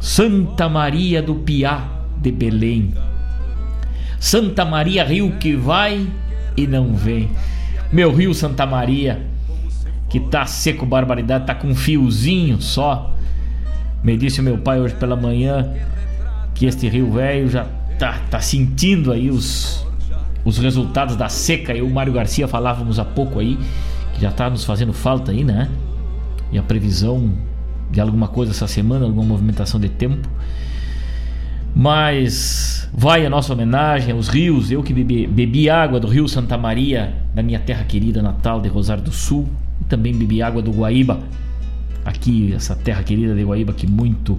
[0.00, 1.84] Santa Maria do Piá
[2.16, 2.94] de Belém.
[4.18, 6.06] Santa Maria, rio que vai
[6.56, 7.30] e não vem.
[7.92, 9.20] Meu rio Santa Maria,
[10.16, 13.14] que tá seco barbaridade, tá com um fiozinho só.
[14.02, 15.74] Me disse meu pai hoje pela manhã
[16.54, 17.66] que este rio velho já
[17.98, 19.86] tá, tá sentindo aí os,
[20.42, 21.74] os resultados da seca.
[21.74, 23.58] Eu e o Mário Garcia falávamos há pouco aí,
[24.14, 25.68] que já tá nos fazendo falta aí, né?
[26.50, 27.32] E a previsão
[27.90, 30.26] de alguma coisa essa semana, alguma movimentação de tempo.
[31.74, 34.70] Mas vai a nossa homenagem aos rios.
[34.70, 38.68] Eu que bebi, bebi água do rio Santa Maria, da minha terra querida natal de
[38.70, 39.46] Rosário do Sul.
[39.88, 41.20] Também bebi água do Guaíba,
[42.04, 44.38] aqui, essa terra querida de Guaíba que muito,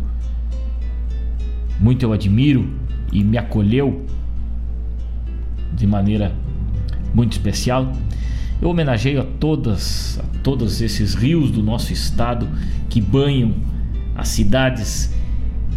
[1.80, 2.70] muito eu admiro
[3.12, 4.06] e me acolheu
[5.74, 6.34] de maneira
[7.14, 7.92] muito especial.
[8.62, 12.48] Eu homenageio a todas, a todos esses rios do nosso estado
[12.90, 13.54] que banham
[14.16, 15.14] as cidades,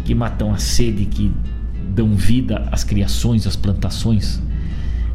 [0.03, 1.31] que matam a sede, que
[1.93, 4.41] dão vida às criações, às plantações.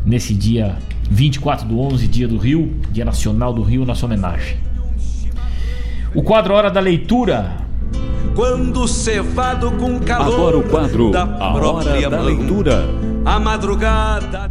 [0.04, 0.78] Nesse dia
[1.10, 4.56] 24 do 11, dia do Rio, dia nacional do Rio, nossa homenagem.
[6.14, 7.52] O quadro Hora da Leitura.
[8.34, 12.84] Quando cevado com calor Agora o quadro da A própria Hora da mão, Leitura.
[13.24, 14.50] A madrugada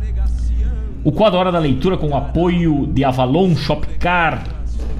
[1.03, 4.44] O quadro Hora da Leitura com o apoio de Avalon Shopcar,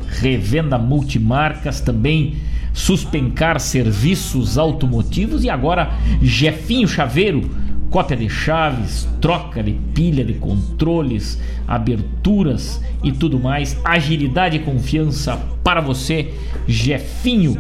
[0.08, 2.38] revenda multimarcas, também
[2.74, 5.92] Suspencar Serviços Automotivos e agora
[6.22, 7.50] Jefinho Chaveiro,
[7.96, 13.80] cópia de chaves, troca de pilha de controles, aberturas e tudo mais.
[13.86, 16.34] Agilidade e confiança para você,
[16.68, 17.56] Jefinho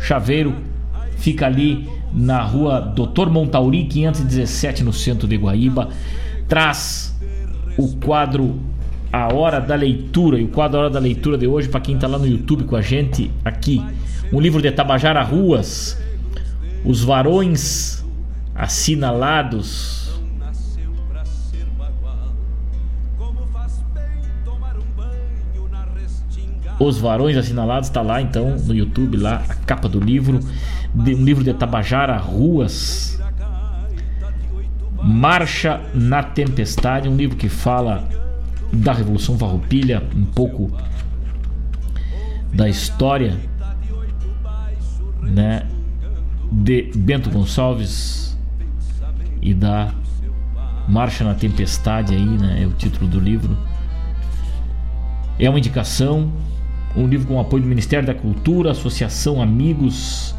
[0.00, 0.52] Chaveiro.
[1.18, 5.90] Fica ali na rua Doutor Montauri 517 no centro de Guaíba.
[6.48, 7.16] Traz
[7.76, 8.58] o quadro
[9.12, 10.40] A Hora da Leitura.
[10.40, 12.64] E o quadro A Hora da Leitura de hoje, para quem está lá no YouTube
[12.64, 13.80] com a gente aqui,
[14.32, 15.96] um livro de Tabajara Ruas,
[16.84, 17.98] Os Varões
[18.58, 20.08] Assinalados.
[26.80, 30.40] Os Varões Assinalados está lá então no YouTube, lá a capa do livro,
[30.92, 33.20] de, um livro de Tabajara Ruas,
[35.02, 38.08] Marcha na Tempestade, um livro que fala
[38.72, 40.70] da Revolução Farroupilha, um pouco
[42.52, 43.36] da história,
[45.22, 45.66] né,
[46.50, 48.28] de Bento Gonçalves
[49.40, 49.92] e da
[50.88, 53.56] Marcha na Tempestade aí, né, é o título do livro.
[55.38, 56.32] É uma indicação,
[56.96, 60.34] um livro com apoio do Ministério da Cultura, Associação Amigos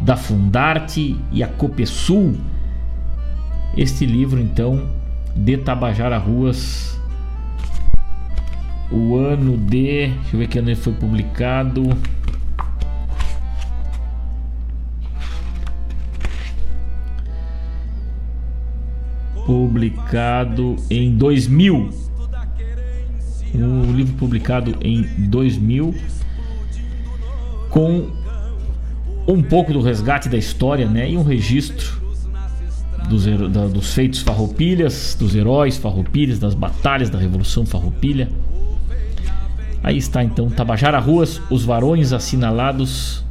[0.00, 2.34] da Fundarte e a Copesul.
[3.76, 4.86] Este livro, então,
[5.34, 7.00] de Tabajara Ruas,
[8.90, 10.08] o ano de.
[10.08, 11.82] Deixa eu ver que ano ele foi publicado.
[19.46, 21.90] Publicado em 2000.
[23.54, 25.94] Um livro publicado em 2000
[27.70, 28.10] com
[29.26, 32.00] um pouco do resgate da história, né, e um registro
[33.08, 38.28] dos, da, dos feitos farroupilhas, dos heróis farroupilhas, das batalhas da Revolução Farroupilha.
[39.82, 43.23] Aí está então Tabajara Ruas, Os Varões Assinalados,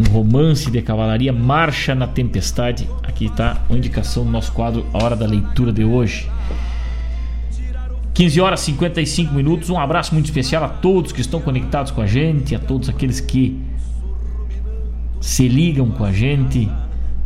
[0.00, 2.88] um romance de cavalaria, Marcha na Tempestade.
[3.02, 6.28] Aqui está uma indicação do nosso quadro A Hora da Leitura de hoje.
[8.14, 9.68] 15 horas e 55 minutos.
[9.68, 13.20] Um abraço muito especial a todos que estão conectados com a gente, a todos aqueles
[13.20, 13.60] que
[15.20, 16.70] se ligam com a gente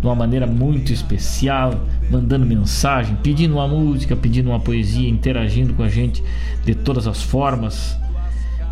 [0.01, 1.75] de uma maneira muito especial,
[2.11, 6.23] mandando mensagem, pedindo uma música, pedindo uma poesia, interagindo com a gente
[6.65, 7.97] de todas as formas.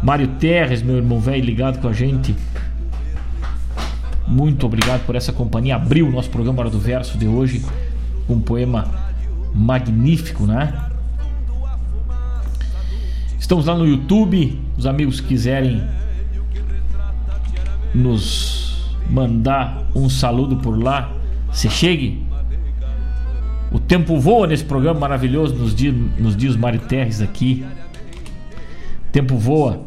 [0.03, 2.35] Mário Terres, meu irmão velho, ligado com a gente.
[4.33, 5.77] Muito obrigado por essa companhia.
[5.77, 7.63] Abriu o nosso programa Hora do Verso de hoje
[8.27, 8.87] com um poema
[9.55, 10.87] magnífico, né?
[13.39, 14.59] Estamos lá no YouTube.
[14.79, 15.83] Os amigos quiserem
[17.95, 21.13] nos mandar um saludo por lá,
[21.53, 22.25] se chegue.
[23.71, 27.67] O tempo voa nesse programa maravilhoso, nos dias, nos dias Mariterres aqui.
[29.09, 29.83] O tempo voa.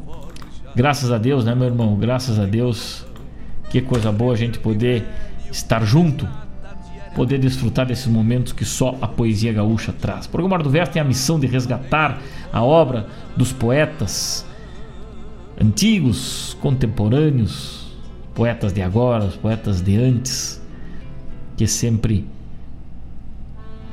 [0.76, 1.96] Graças a Deus, né, meu irmão?
[1.96, 3.06] Graças a Deus.
[3.76, 5.04] Que coisa boa a gente poder
[5.52, 6.26] estar junto.
[7.14, 10.28] Poder desfrutar desses momentos que só a poesia gaúcha traz.
[10.28, 12.22] O programa do Verso tem a missão de resgatar
[12.54, 14.46] a obra dos poetas
[15.62, 17.92] antigos, contemporâneos,
[18.34, 20.62] poetas de agora, poetas de antes,
[21.58, 22.26] que sempre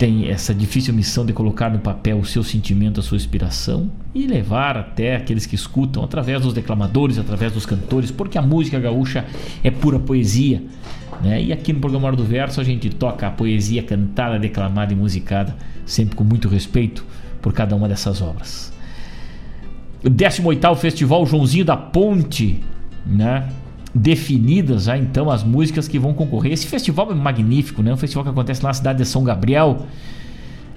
[0.03, 4.27] tem essa difícil missão de colocar no papel o seu sentimento, a sua inspiração e
[4.27, 9.24] levar até aqueles que escutam através dos declamadores, através dos cantores, porque a música gaúcha
[9.62, 10.61] é pura poesia.
[11.23, 11.45] Né?
[11.45, 14.97] E aqui no programa Hora do Verso a gente toca a poesia cantada, declamada e
[14.97, 15.55] musicada,
[15.87, 17.07] sempre com muito respeito
[17.41, 18.73] por cada uma dessas obras.
[20.05, 22.59] O 18 Festival Joãozinho da Ponte,
[23.07, 23.49] né?
[23.94, 26.52] Definidas já então as músicas que vão concorrer.
[26.52, 27.93] Esse festival é magnífico, né?
[27.93, 29.86] Um festival que acontece lá na cidade de São Gabriel,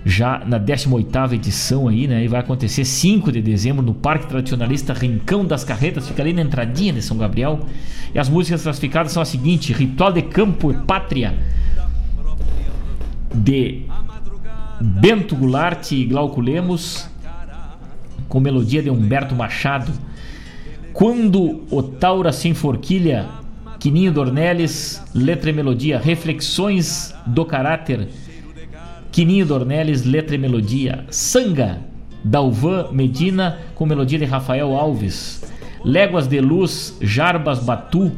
[0.06, 2.26] já na 18 edição aí, né?
[2.26, 6.42] E vai acontecer 5 de dezembro no Parque Tradicionalista Rincão das Carretas, fica ali na
[6.42, 7.62] entradinha de São Gabriel.
[8.14, 11.36] E as músicas classificadas são as seguintes: Ritual de Campo e Pátria,
[13.34, 13.84] de
[14.82, 17.08] Bento Goulart e Glauco Lemos,
[18.28, 19.92] com melodia de Humberto Machado.
[20.96, 23.28] Quando o Taura se enforquilha,
[23.78, 28.08] Quininho Dornelles, letra e melodia, Reflexões do Caráter,
[29.12, 31.82] Quininho Dornelles, letra e melodia, Sanga,
[32.24, 35.44] Dalvan Medina, com melodia de Rafael Alves,
[35.84, 38.10] Léguas de Luz, Jarbas Batu,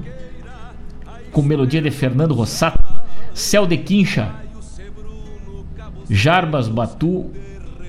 [1.31, 2.77] com melodia de Fernando Rossato,
[3.33, 4.35] Céu de Quincha,
[6.07, 7.31] Jarbas Batu,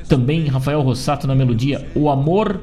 [0.09, 2.59] também Rafael Rossato na melodia O Amor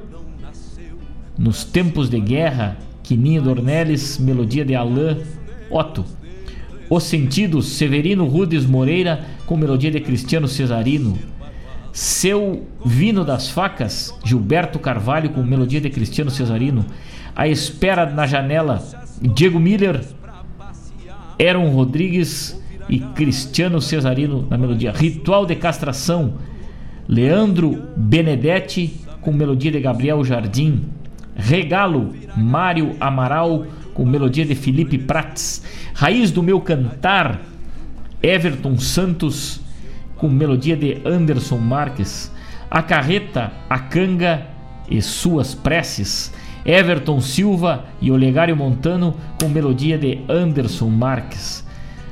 [1.37, 5.17] nos Tempos de Guerra, Quininho Dornelles, melodia de Alain
[5.69, 6.05] Otto.
[6.89, 11.17] Os Sentidos, Severino Rudes Moreira, com melodia de Cristiano Cesarino.
[11.91, 16.85] Seu Vino das Facas, Gilberto Carvalho, com melodia de Cristiano Cesarino.
[17.35, 18.83] A Espera na Janela,
[19.21, 20.03] Diego Miller,
[21.39, 24.91] Aaron Rodrigues e Cristiano Cesarino na melodia.
[24.91, 26.35] Ritual de Castração,
[27.07, 30.83] Leandro Benedetti, com melodia de Gabriel Jardim.
[31.35, 35.63] Regalo, Mário Amaral, com melodia de Felipe Prats.
[35.93, 37.41] Raiz do Meu Cantar,
[38.23, 39.59] Everton Santos,
[40.17, 42.31] com melodia de Anderson Marques.
[42.71, 44.47] A Carreta, a Canga
[44.89, 46.33] e Suas Preces.
[46.65, 51.65] Everton Silva e Olegário Montano, com melodia de Anderson Marques.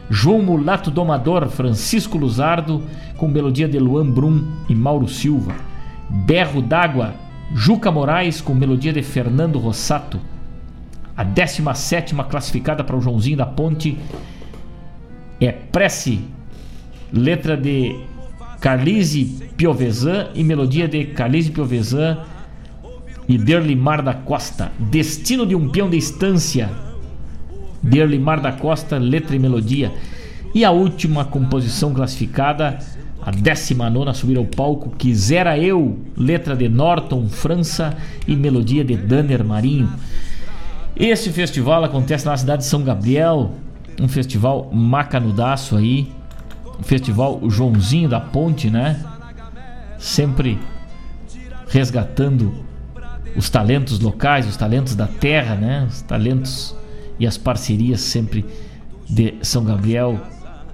[0.10, 2.84] João Mulato Domador, Francisco Luzardo,
[3.18, 5.54] com melodia de Luan Brum e Mauro Silva.
[6.08, 7.16] Berro d'Água,
[7.55, 10.19] Juca Moraes, com melodia de Fernando Rossato.
[11.15, 13.95] A 17 classificada para o Joãozinho da Ponte
[15.39, 16.21] é Prece,
[17.11, 17.95] letra de
[18.59, 19.25] Carlise
[19.55, 22.25] Piovesan e melodia de Carlise Piovesan
[23.30, 24.71] e Derlimar da Costa.
[24.80, 26.71] Destino de um peão de estância,
[27.84, 29.93] Derlimar da Costa, letra e melodia.
[30.55, 32.80] E a última composição classificada,
[33.26, 37.95] a 19 a subir ao palco, Quisera Eu, letra de Norton França
[38.28, 39.90] e melodia de Danner Marinho.
[40.95, 43.52] Esse festival acontece na cidade de São Gabriel,
[44.00, 46.12] um festival macanudaço aí,
[46.80, 49.00] um festival Joãozinho da Ponte, né?
[49.98, 50.60] Sempre
[51.70, 52.54] resgatando
[53.36, 55.88] os talentos locais, os talentos da terra, né?
[55.90, 56.76] Os talentos
[57.18, 58.45] e as parcerias sempre
[59.10, 60.20] de São Gabriel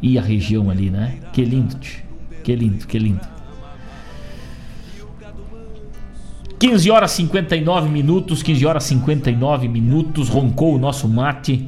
[0.02, 1.20] e a região ali, né?
[1.32, 1.78] Que lindo.
[2.44, 3.40] Que lindo, que lindo.
[6.60, 11.66] 15 horas 59 minutos, 15 horas 59 minutos, roncou o nosso mate.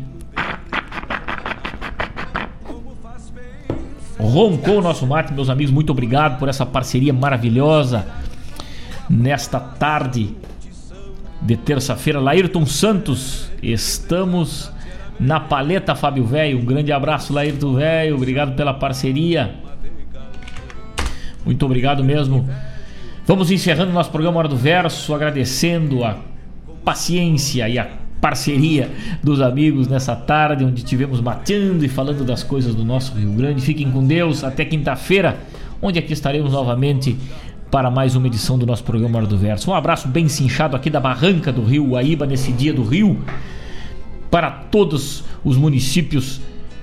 [4.19, 8.06] Roncou o nosso mate, meus amigos, muito obrigado por essa parceria maravilhosa
[9.10, 10.35] nesta tarde
[11.41, 12.19] de terça-feira.
[12.19, 14.72] Laírton Santos, estamos
[15.19, 16.60] na paleta Fábio Velho.
[16.60, 18.15] Um grande abraço, Laírton Velho.
[18.15, 19.56] Obrigado pela parceria.
[21.45, 22.47] Muito obrigado mesmo.
[23.26, 26.18] Vamos encerrando nosso programa Hora do Verso, agradecendo a
[26.84, 27.88] paciência e a
[28.19, 28.89] parceria
[29.23, 33.61] dos amigos nessa tarde, onde tivemos mateando e falando das coisas do nosso Rio Grande.
[33.61, 34.43] Fiquem com Deus.
[34.43, 35.38] Até quinta-feira,
[35.81, 37.18] onde aqui estaremos novamente
[37.72, 39.72] para mais uma edição do nosso programa Hora do Verso.
[39.72, 43.18] Um abraço bem cinchado aqui da barranca do Rio Guaíba, nesse dia do Rio,
[44.30, 46.41] para todos os municípios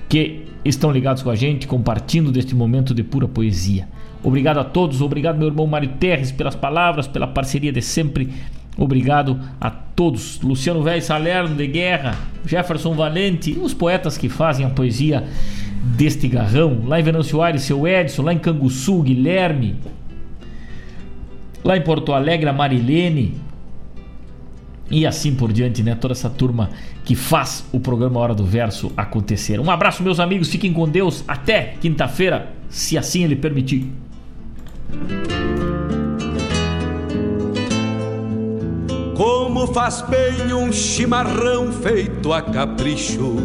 [0.09, 3.87] que estão ligados com a gente, compartilhando deste momento de pura poesia.
[4.23, 8.29] Obrigado a todos, obrigado meu irmão Mário Terres pelas palavras, pela parceria de sempre.
[8.77, 10.39] Obrigado a todos.
[10.41, 15.25] Luciano Velho Salerno de Guerra, Jefferson Valente, os poetas que fazem a poesia
[15.83, 16.83] deste garrão.
[16.85, 19.75] Lá em Venâncio Aires, seu Edson, lá em Canguçu, Guilherme,
[21.63, 23.35] lá em Porto Alegre, a Marilene
[24.91, 25.95] e assim por diante, né?
[25.95, 26.69] Toda essa turma
[27.05, 29.59] que faz o programa Hora do Verso acontecer.
[29.59, 31.23] Um abraço, meus amigos, fiquem com Deus.
[31.27, 33.91] Até quinta-feira, se assim Ele permitir.
[39.15, 43.35] Como faz bem um chimarrão feito a capricho,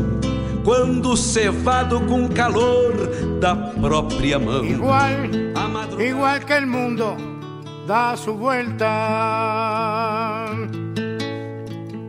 [0.64, 2.94] quando cevado com calor
[3.40, 4.64] da própria mão.
[4.64, 5.10] Igual,
[5.98, 7.16] igual que el mundo
[7.88, 8.86] da su vuelta.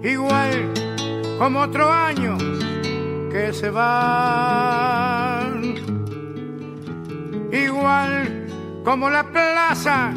[0.04, 0.52] Igual
[1.40, 2.38] como otro año
[3.32, 5.42] que se va.
[7.52, 8.45] Igual
[8.86, 10.14] como la plaza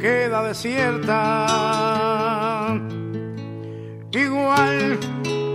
[0.00, 1.46] queda desierta.
[4.12, 4.98] Igual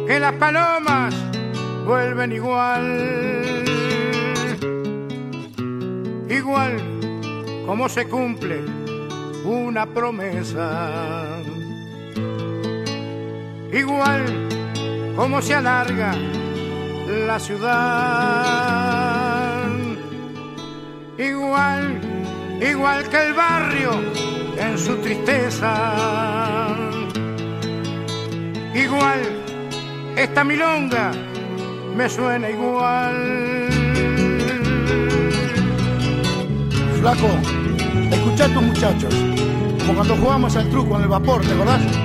[0.07, 1.13] que las palomas
[1.85, 3.65] vuelven igual.
[6.29, 6.81] Igual
[7.65, 8.63] como se cumple
[9.43, 11.37] una promesa.
[13.71, 14.23] Igual
[15.17, 16.13] como se alarga
[17.27, 18.95] la ciudad.
[21.17, 22.14] Igual,
[22.61, 23.91] igual que el barrio
[24.57, 26.75] en su tristeza.
[28.73, 29.19] Igual,
[30.15, 31.11] esta milonga
[31.95, 33.69] me suena igual.
[36.99, 37.27] Flaco,
[38.11, 39.15] escucha a tus muchachos,
[39.85, 42.04] como cuando jugamos al truco en el vapor, ¿te acordás?